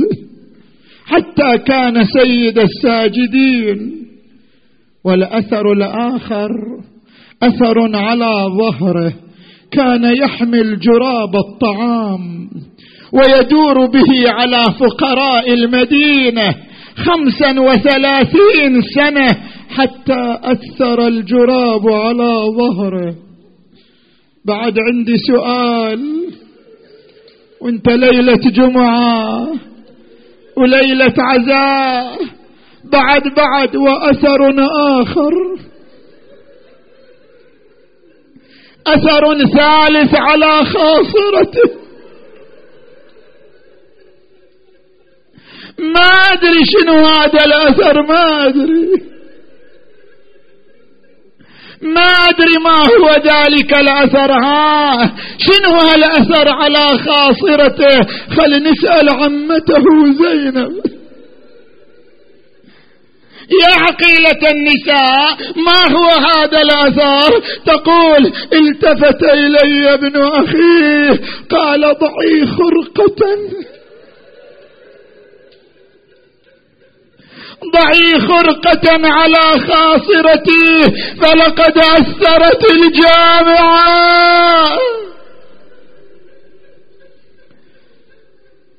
حتى 1.06 1.58
كان 1.58 2.06
سيد 2.06 2.60
الساجدين. 2.60 4.06
والأثر 5.04 5.72
الآخر 5.72 6.50
أثر 7.43 7.96
على 7.96 8.48
ظهره 8.60 9.14
كان 9.72 10.18
يحمل 10.18 10.80
جراب 10.80 11.36
الطعام. 11.36 12.50
ويدور 13.16 13.86
به 13.86 14.32
على 14.32 14.66
فقراء 14.80 15.53
المدينة 15.53 16.55
خمسا 16.95 17.59
وثلاثين 17.59 18.82
سنة 18.95 19.28
حتى 19.70 20.38
أثر 20.43 21.07
الجراب 21.07 21.88
على 21.89 22.39
ظهره. 22.57 23.16
بعد 24.45 24.80
عندي 24.80 25.18
سؤال. 25.18 26.30
وانت 27.61 27.89
ليلة 27.89 28.51
جمعة 28.51 29.47
وليلة 30.57 31.13
عزاء. 31.18 32.20
بعد 32.91 33.22
بعد 33.38 33.76
وأثر 33.76 34.55
آخر. 35.01 35.34
أثر 38.88 39.47
ثالث 39.47 40.16
على 40.16 40.66
خاصرته. 40.66 41.85
ما 45.80 46.10
أدري 46.34 46.66
شنو 46.66 47.06
هذا 47.06 47.46
الأثر 47.46 48.02
ما 48.02 48.48
أدري. 48.48 48.90
ما 51.82 52.02
أدري 52.02 52.58
ما 52.64 52.78
هو 52.78 53.10
ذلك 53.12 53.74
الأثر 53.74 54.32
ها. 54.32 55.16
شنو 55.38 55.72
هالأثر 55.72 56.50
على 56.50 56.86
خاصرته؟ 56.98 58.04
خل 58.36 58.64
نسأل 58.64 59.10
عمته 59.10 59.84
زينب. 60.22 60.96
يا 63.62 63.74
عقيلة 63.74 64.52
النساء 64.52 65.38
ما 65.56 65.96
هو 65.96 66.10
هذا 66.10 66.62
الأثر؟ 66.62 67.42
تقول 67.66 68.32
التفت 68.54 69.24
إلي 69.24 69.94
ابن 69.94 70.22
أخيه 70.22 71.20
قال 71.50 71.82
ضعي 71.82 72.46
خرقة 72.46 73.38
ضعي 77.74 78.20
خرقة 78.28 79.08
على 79.08 79.43
خاصرتي 79.68 80.68
فلقد 81.22 81.78
أثرت 81.78 82.64
الجامعة. 82.72 83.86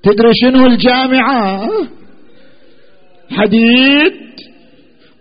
تدري 0.02 0.32
شنو 0.42 0.66
الجامعة؟ 0.66 1.68
حديد 3.36 4.12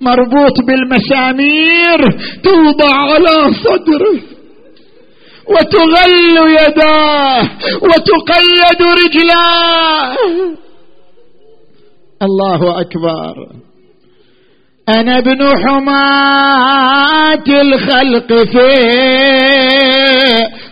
مربوط 0.02 0.60
بالمسامير 0.68 2.00
توضع 2.44 2.94
على 2.96 3.54
صدره 3.64 4.20
وتغل 5.48 6.38
يداه 6.52 7.50
وتقيد 7.82 8.82
رجلاه. 8.82 10.16
الله 12.26 12.82
أكبر. 12.82 13.34
أنا 14.90 15.18
ابن 15.18 15.40
حماة 15.64 17.44
الخلق 17.48 18.34
في 18.34 18.70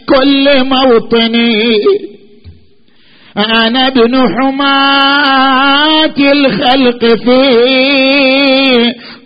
كل 0.06 0.64
موطني. 0.64 1.78
أنا 3.38 3.88
ابن 3.88 4.14
حماة 4.36 6.18
الخلق 6.32 7.06
في 7.06 8.12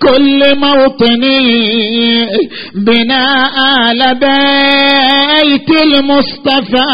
كل 0.02 0.40
موطني 0.56 2.28
بناء 2.76 3.56
آل 3.90 4.02
بيت 4.16 5.70
المصطفى. 5.82 6.94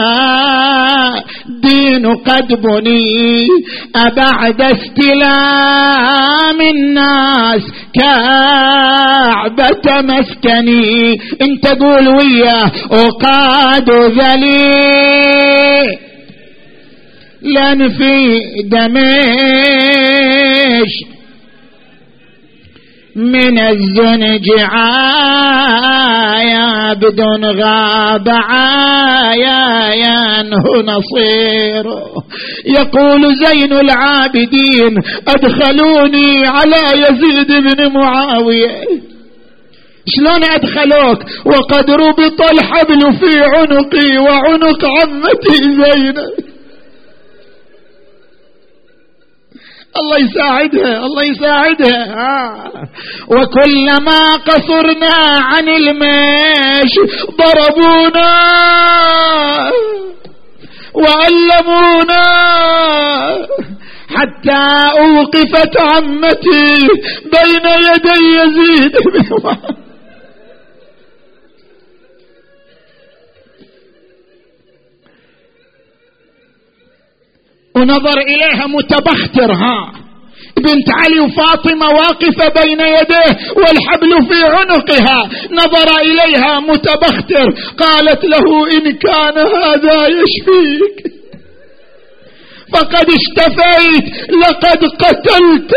دين 1.47 2.06
قد 2.16 2.47
بني 2.62 3.47
أبعد 3.95 4.62
استلام 4.62 5.82
الناس. 6.62 7.62
كعبة 7.99 9.86
مسكني. 10.01 11.18
انت 11.41 11.68
قول 11.68 12.08
وياه 12.08 12.72
أقاد 12.91 13.89
ذليل 13.91 15.43
لن 17.43 17.89
في 17.89 18.39
دمشق 18.64 19.14
من 23.16 23.59
الزنج 23.59 24.49
عايا 24.59 25.84
بدون 26.93 27.45
غاب 27.45 28.30
عايا 28.30 28.93
نصير 30.84 31.86
يقول 32.66 33.36
زين 33.36 33.74
العابدين 33.74 34.97
أدخلوني 35.28 36.45
على 36.45 36.82
يزيد 36.95 37.51
بن 37.51 37.93
معاوية. 37.93 38.84
شلون 40.07 40.43
أدخلوك؟ 40.43 41.20
وقد 41.45 41.91
ربط 41.91 42.41
الحبل 42.51 43.14
في 43.14 43.43
عنقي 43.55 44.18
وعنق 44.18 44.86
عمتي 44.86 45.57
زينب. 45.61 46.53
الله 49.98 50.18
يساعدها 50.30 50.98
الله 51.06 51.24
يساعدها 51.24 52.06
ها. 52.16 52.64
وكلما 53.28 54.34
قصرنا 54.48 55.14
عن 55.39 55.70
المش 55.70 56.91
ضربونا 57.39 58.34
وألمونا 60.94 62.24
حتى 64.16 64.64
أوقفت 65.00 65.82
عمتي 65.82 66.88
بين 67.34 67.66
يدي 67.89 68.39
يزيد 68.39 68.91
بن 68.91 69.24
ونظر 77.76 78.19
إليها 78.21 78.67
متبختر 78.67 79.51
ها. 79.51 79.93
بنت 80.57 80.89
علي 81.01 81.19
وفاطمة 81.19 81.89
واقفة 81.89 82.61
بين 82.63 82.80
يديه 82.80 83.38
والحبل 83.55 84.28
في 84.28 84.43
عنقها. 84.43 85.30
نظر 85.51 86.01
إليها 86.01 86.59
متبختر 86.59 87.45
قالت 87.78 88.26
له 88.26 88.71
إن 88.71 88.91
كان 88.91 89.38
هذا 89.38 90.07
يشفيك. 90.07 91.13
فقد 92.74 93.05
اشتفيت 93.19 94.32
لقد 94.32 94.86
قتلت. 94.86 95.74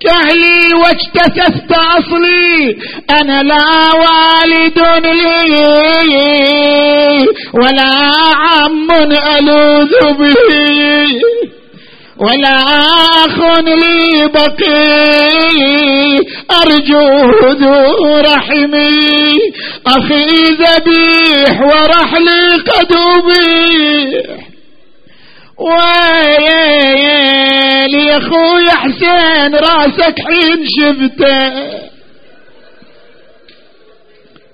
كهلي 0.00 0.74
واجتثثت 0.74 1.72
أصلي. 1.72 2.76
أنا 3.20 3.42
لا 3.42 3.92
والد 3.94 4.78
لي 5.06 5.52
ولا 7.54 7.94
عم 8.34 8.90
ألوذ 9.38 9.92
به 10.18 11.10
ولا 12.18 12.58
أخ 13.26 13.58
لي 13.58 14.28
بقي. 14.34 15.60
أرجو 16.62 17.08
ذو 17.50 18.16
رحمي. 18.16 19.38
أخي 19.86 20.26
ذبيح 20.60 21.60
ورحلي 21.60 22.42
قد 22.66 22.92
أبيح 22.92 24.49
ويلي 25.60 27.22
يا 28.06 28.16
أخوي 28.18 28.70
حسين 28.70 29.54
راسك 29.54 30.16
حين 30.28 30.60
شفته. 30.78 31.40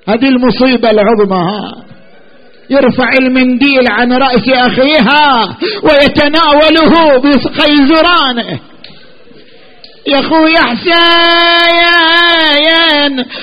هذه 0.08 0.28
المصيبة 0.28 0.90
العظمى. 0.90 1.36
ها 1.36 1.86
يرفع 2.70 3.08
المنديل 3.20 3.88
عن 3.90 4.12
رأس 4.12 4.48
أخيها 4.48 5.56
ويتناوله 5.82 7.18
بخيزرانه 7.18 8.60
يا 10.06 10.20
أخوي 10.20 10.56
حسين 10.58 12.04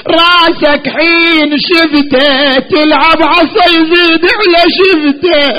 راسك 0.07 0.89
حين 0.89 1.57
شفته 1.57 2.59
تلعب 2.59 3.24
عصا 3.24 3.66
يزيد 3.80 4.26
على 4.26 4.64
شفته. 4.80 5.49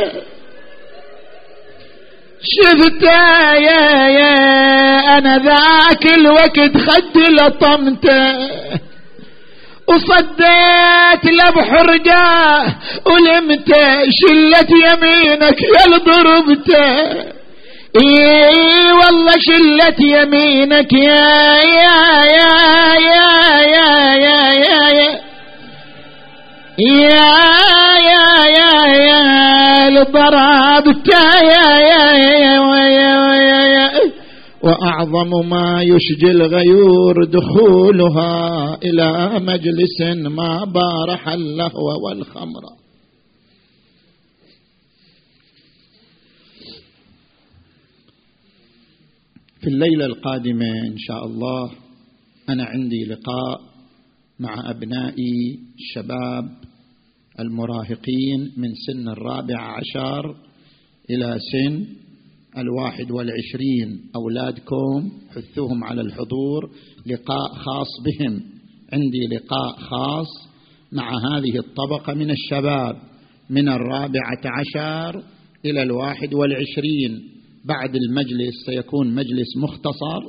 شفته 2.44 3.52
يا 3.54 4.08
يا 4.08 4.34
أنا 5.18 5.38
ذاك 5.38 6.06
الوقت 6.16 6.76
خدي 6.76 7.26
لطمته 7.30 8.34
وصديت 9.88 11.24
لبحرقه 11.24 12.64
ولمته 13.06 14.02
شلت 14.20 14.70
يمينك 14.70 15.58
يا 15.62 15.98
ضربته 15.98 16.96
اي 18.00 18.92
والله 18.92 19.32
شلت 19.48 20.00
يمينك 20.00 20.92
يا 20.92 21.26
يا 21.80 22.24
يا 22.36 22.54
يا 23.06 23.08
يا 23.08 23.54
يا, 23.74 24.14
يا, 24.14 24.52
يا, 24.52 24.88
يا 25.00 25.20
يا 26.78 27.34
يا 28.10 28.26
يا 28.58 28.74
الضرب 29.88 30.86
يا 31.06 31.28
يا 31.40 31.68
يا 31.82 32.52
يا 32.88 33.64
يا 33.74 33.90
وأعظم 34.62 35.48
ما 35.48 35.82
يشجي 35.82 36.30
الغيور 36.30 37.24
دخولها 37.24 38.74
إلى 38.82 39.40
مجلس 39.40 40.00
ما 40.30 40.64
بارح 40.64 41.28
اللهو 41.28 42.06
والخمر. 42.06 42.62
في 49.60 49.70
الليلة 49.70 50.06
القادمة 50.06 50.66
إن 50.66 50.98
شاء 50.98 51.26
الله 51.26 51.70
أنا 52.48 52.64
عندي 52.64 53.04
لقاء 53.04 53.60
مع 54.40 54.70
أبنائي 54.70 55.58
الشباب 55.78 56.63
المراهقين 57.40 58.52
من 58.56 58.68
سن 58.86 59.08
الرابع 59.08 59.60
عشر 59.60 60.36
إلى 61.10 61.38
سن 61.52 61.86
الواحد 62.58 63.10
والعشرين. 63.10 64.00
أولادكم 64.16 65.10
حثوهم 65.30 65.84
على 65.84 66.00
الحضور 66.00 66.70
لقاء 67.06 67.54
خاص 67.54 67.88
بهم. 68.04 68.42
عندي 68.92 69.26
لقاء 69.36 69.76
خاص 69.76 70.26
مع 70.92 71.10
هذه 71.10 71.58
الطبقة 71.58 72.14
من 72.14 72.30
الشباب 72.30 72.96
من 73.50 73.68
الرابعة 73.68 74.42
عشر 74.44 75.22
إلى 75.64 75.82
الواحد 75.82 76.34
والعشرين. 76.34 77.22
بعد 77.64 77.96
المجلس 77.96 78.54
سيكون 78.66 79.14
مجلس 79.14 79.56
مختصر 79.56 80.22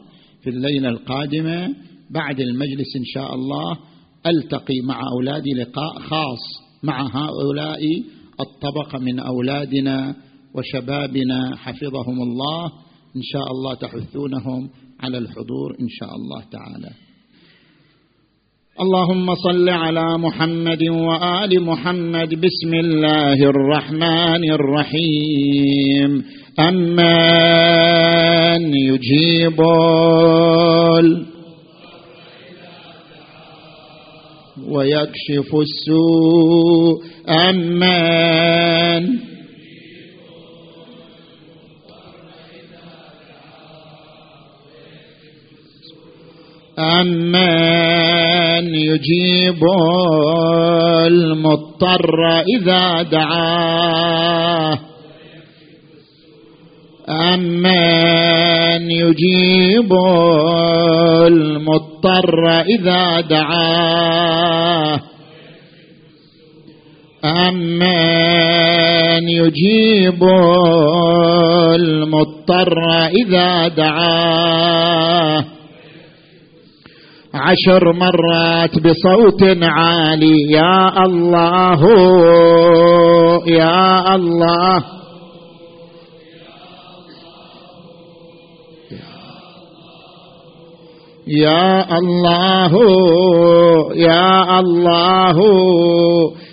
في 0.44 0.50
الليلة 0.50 0.90
القادمة. 0.90 1.76
بعد 2.10 2.40
المجلس 2.40 2.96
إن 2.96 3.06
شاء 3.06 3.36
الله 3.36 3.78
ألتقي 4.26 4.82
مع 4.88 5.02
أولادي 5.18 5.54
لقاء 5.54 6.00
خاص. 6.00 6.65
مع 6.84 7.02
هؤلاء 7.02 7.80
الطبقة 8.40 9.00
من 9.00 9.20
أولادنا 9.20 10.16
وشبابنا 10.56 11.56
حفظهم 11.56 12.22
الله. 12.22 12.66
إن 13.16 13.22
شاء 13.24 13.52
الله 13.52 13.74
تحثونهم 13.74 14.70
على 15.02 15.18
الحضور 15.18 15.76
إن 15.82 15.88
شاء 15.90 16.10
الله 16.16 16.44
تعالى. 16.52 16.90
اللهم 18.82 19.36
صل 19.36 19.70
على 19.70 20.18
محمد 20.18 20.84
وآل 20.84 21.64
محمد. 21.64 22.30
بسم 22.30 22.74
الله 22.74 23.34
الرحمن 23.34 24.52
الرحيم. 24.52 26.24
أمن 26.60 27.06
يجيب 28.76 29.62
ويكشف 34.76 35.56
السوء 35.56 37.04
أمن 37.30 39.26
أمن 47.36 48.76
يجيب 48.76 49.64
المضطر 51.08 52.42
إذا 52.60 53.02
دعاه 53.02 54.80
أمن 57.10 58.92
يجيب 58.92 59.94
المضطر 61.28 62.62
إذا 62.62 63.22
دعاه. 63.22 65.00
أمن 67.26 69.30
يجيب 69.30 70.24
المضطر 71.76 72.74
إذا 73.26 73.68
دعاه. 73.68 75.46
عشر 77.34 77.94
مرات 77.94 78.80
بصوت 78.80 79.44
عالي 79.62 80.52
يا 80.52 81.06
الله 81.06 81.82
يا 83.48 84.16
الله. 84.16 84.84
يا 91.28 91.98
الله 91.98 92.72
يا 93.96 94.60
الله 94.60 95.38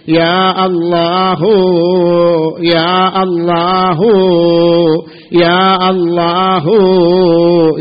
يا 0.08 0.66
الله 0.66 1.38
يا 2.60 3.22
الله 3.22 4.00
يا 5.32 5.90
الله 5.90 6.64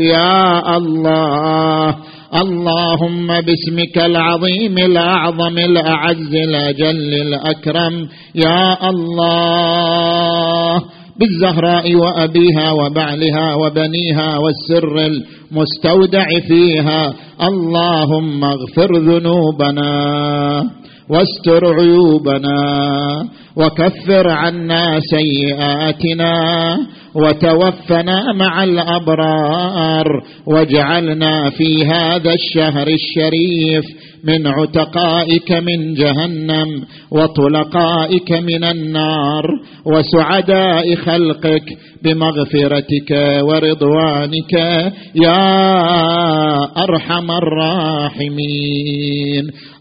يا 0.00 0.76
الله. 0.76 1.94
اللهم 2.32 3.26
باسمك 3.26 3.98
العظيم 3.98 4.78
الأعظم 4.78 5.58
الأعز 5.58 6.34
الأجل 6.34 7.14
الأكرم. 7.14 8.08
يا 8.34 8.88
الله. 8.90 10.82
بالزهراء 11.18 11.94
وأبيها 11.94 12.70
وبعلها 12.72 13.54
وبنيها 13.54 14.38
والسر 14.38 14.96
المستودع 15.06 16.26
فيها 16.48 17.14
اللهم 17.42 18.44
اغفر 18.44 18.90
ذنوبنا 18.98 19.90
واستر 21.08 21.74
عيوبنا 21.80 22.58
وكفر 23.56 24.28
عنا 24.28 25.00
سيئاتنا 25.00 26.78
وتوفنا 27.14 28.32
مع 28.32 28.64
الأبرار 28.64 30.06
واجعلنا 30.46 31.50
في 31.50 31.86
هذا 31.86 32.32
الشهر 32.32 32.88
الشريف 32.88 33.84
من 34.24 34.46
عتقائك 34.46 35.52
من 35.52 35.94
جهنم 35.94 36.84
وطلقائك 37.10 38.32
من 38.32 38.64
النار 38.64 39.44
وسعداء 39.86 40.94
خلقك 40.94 41.64
بمغفرتك 42.04 43.10
ورضوانك 43.42 44.52
يا 45.14 45.44
أرحم 46.84 47.30
الراحمين. 47.30 48.92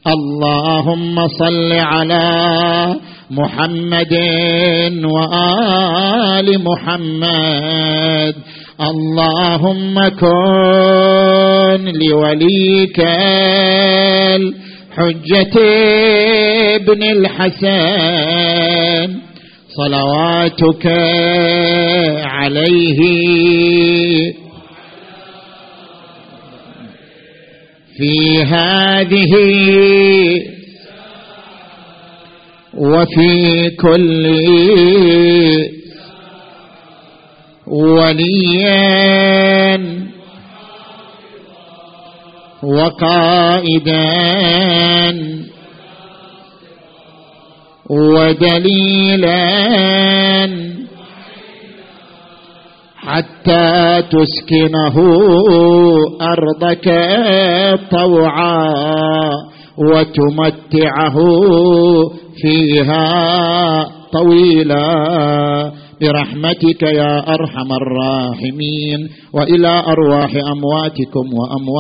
اللهم 0.07 1.27
صل 1.27 1.71
على 1.73 2.95
محمد 3.31 4.13
وآل 5.03 6.63
محمد. 6.63 8.35
اللهم 8.81 10.09
كن 10.09 11.91
لوليك 12.01 12.99
الحجة 14.35 15.55
ابن 16.75 17.03
الحسن. 17.03 19.09
صلواتك 19.77 20.87
عليه 22.25 22.99
في 27.97 28.43
هذه 28.43 29.33
وفي 32.77 33.69
كل 33.69 34.25
وليا 37.67 39.77
وقائدا 42.63 44.11
ودليلا 47.89 49.41
حتى 52.95 54.01
تسكنه 54.11 54.97
أرضك 56.21 56.87
طوعا 57.91 58.69
وتمتعه 59.77 61.17
فيها 62.35 63.87
طويلا. 64.13 65.71
برحمتك 66.01 66.83
يا 66.83 67.33
أرحم 67.33 67.73
الراحمين. 67.73 69.09
وإلى 69.33 69.83
أرواح 69.87 70.35
أمواتكم 70.35 71.25
وأموات 71.33 71.71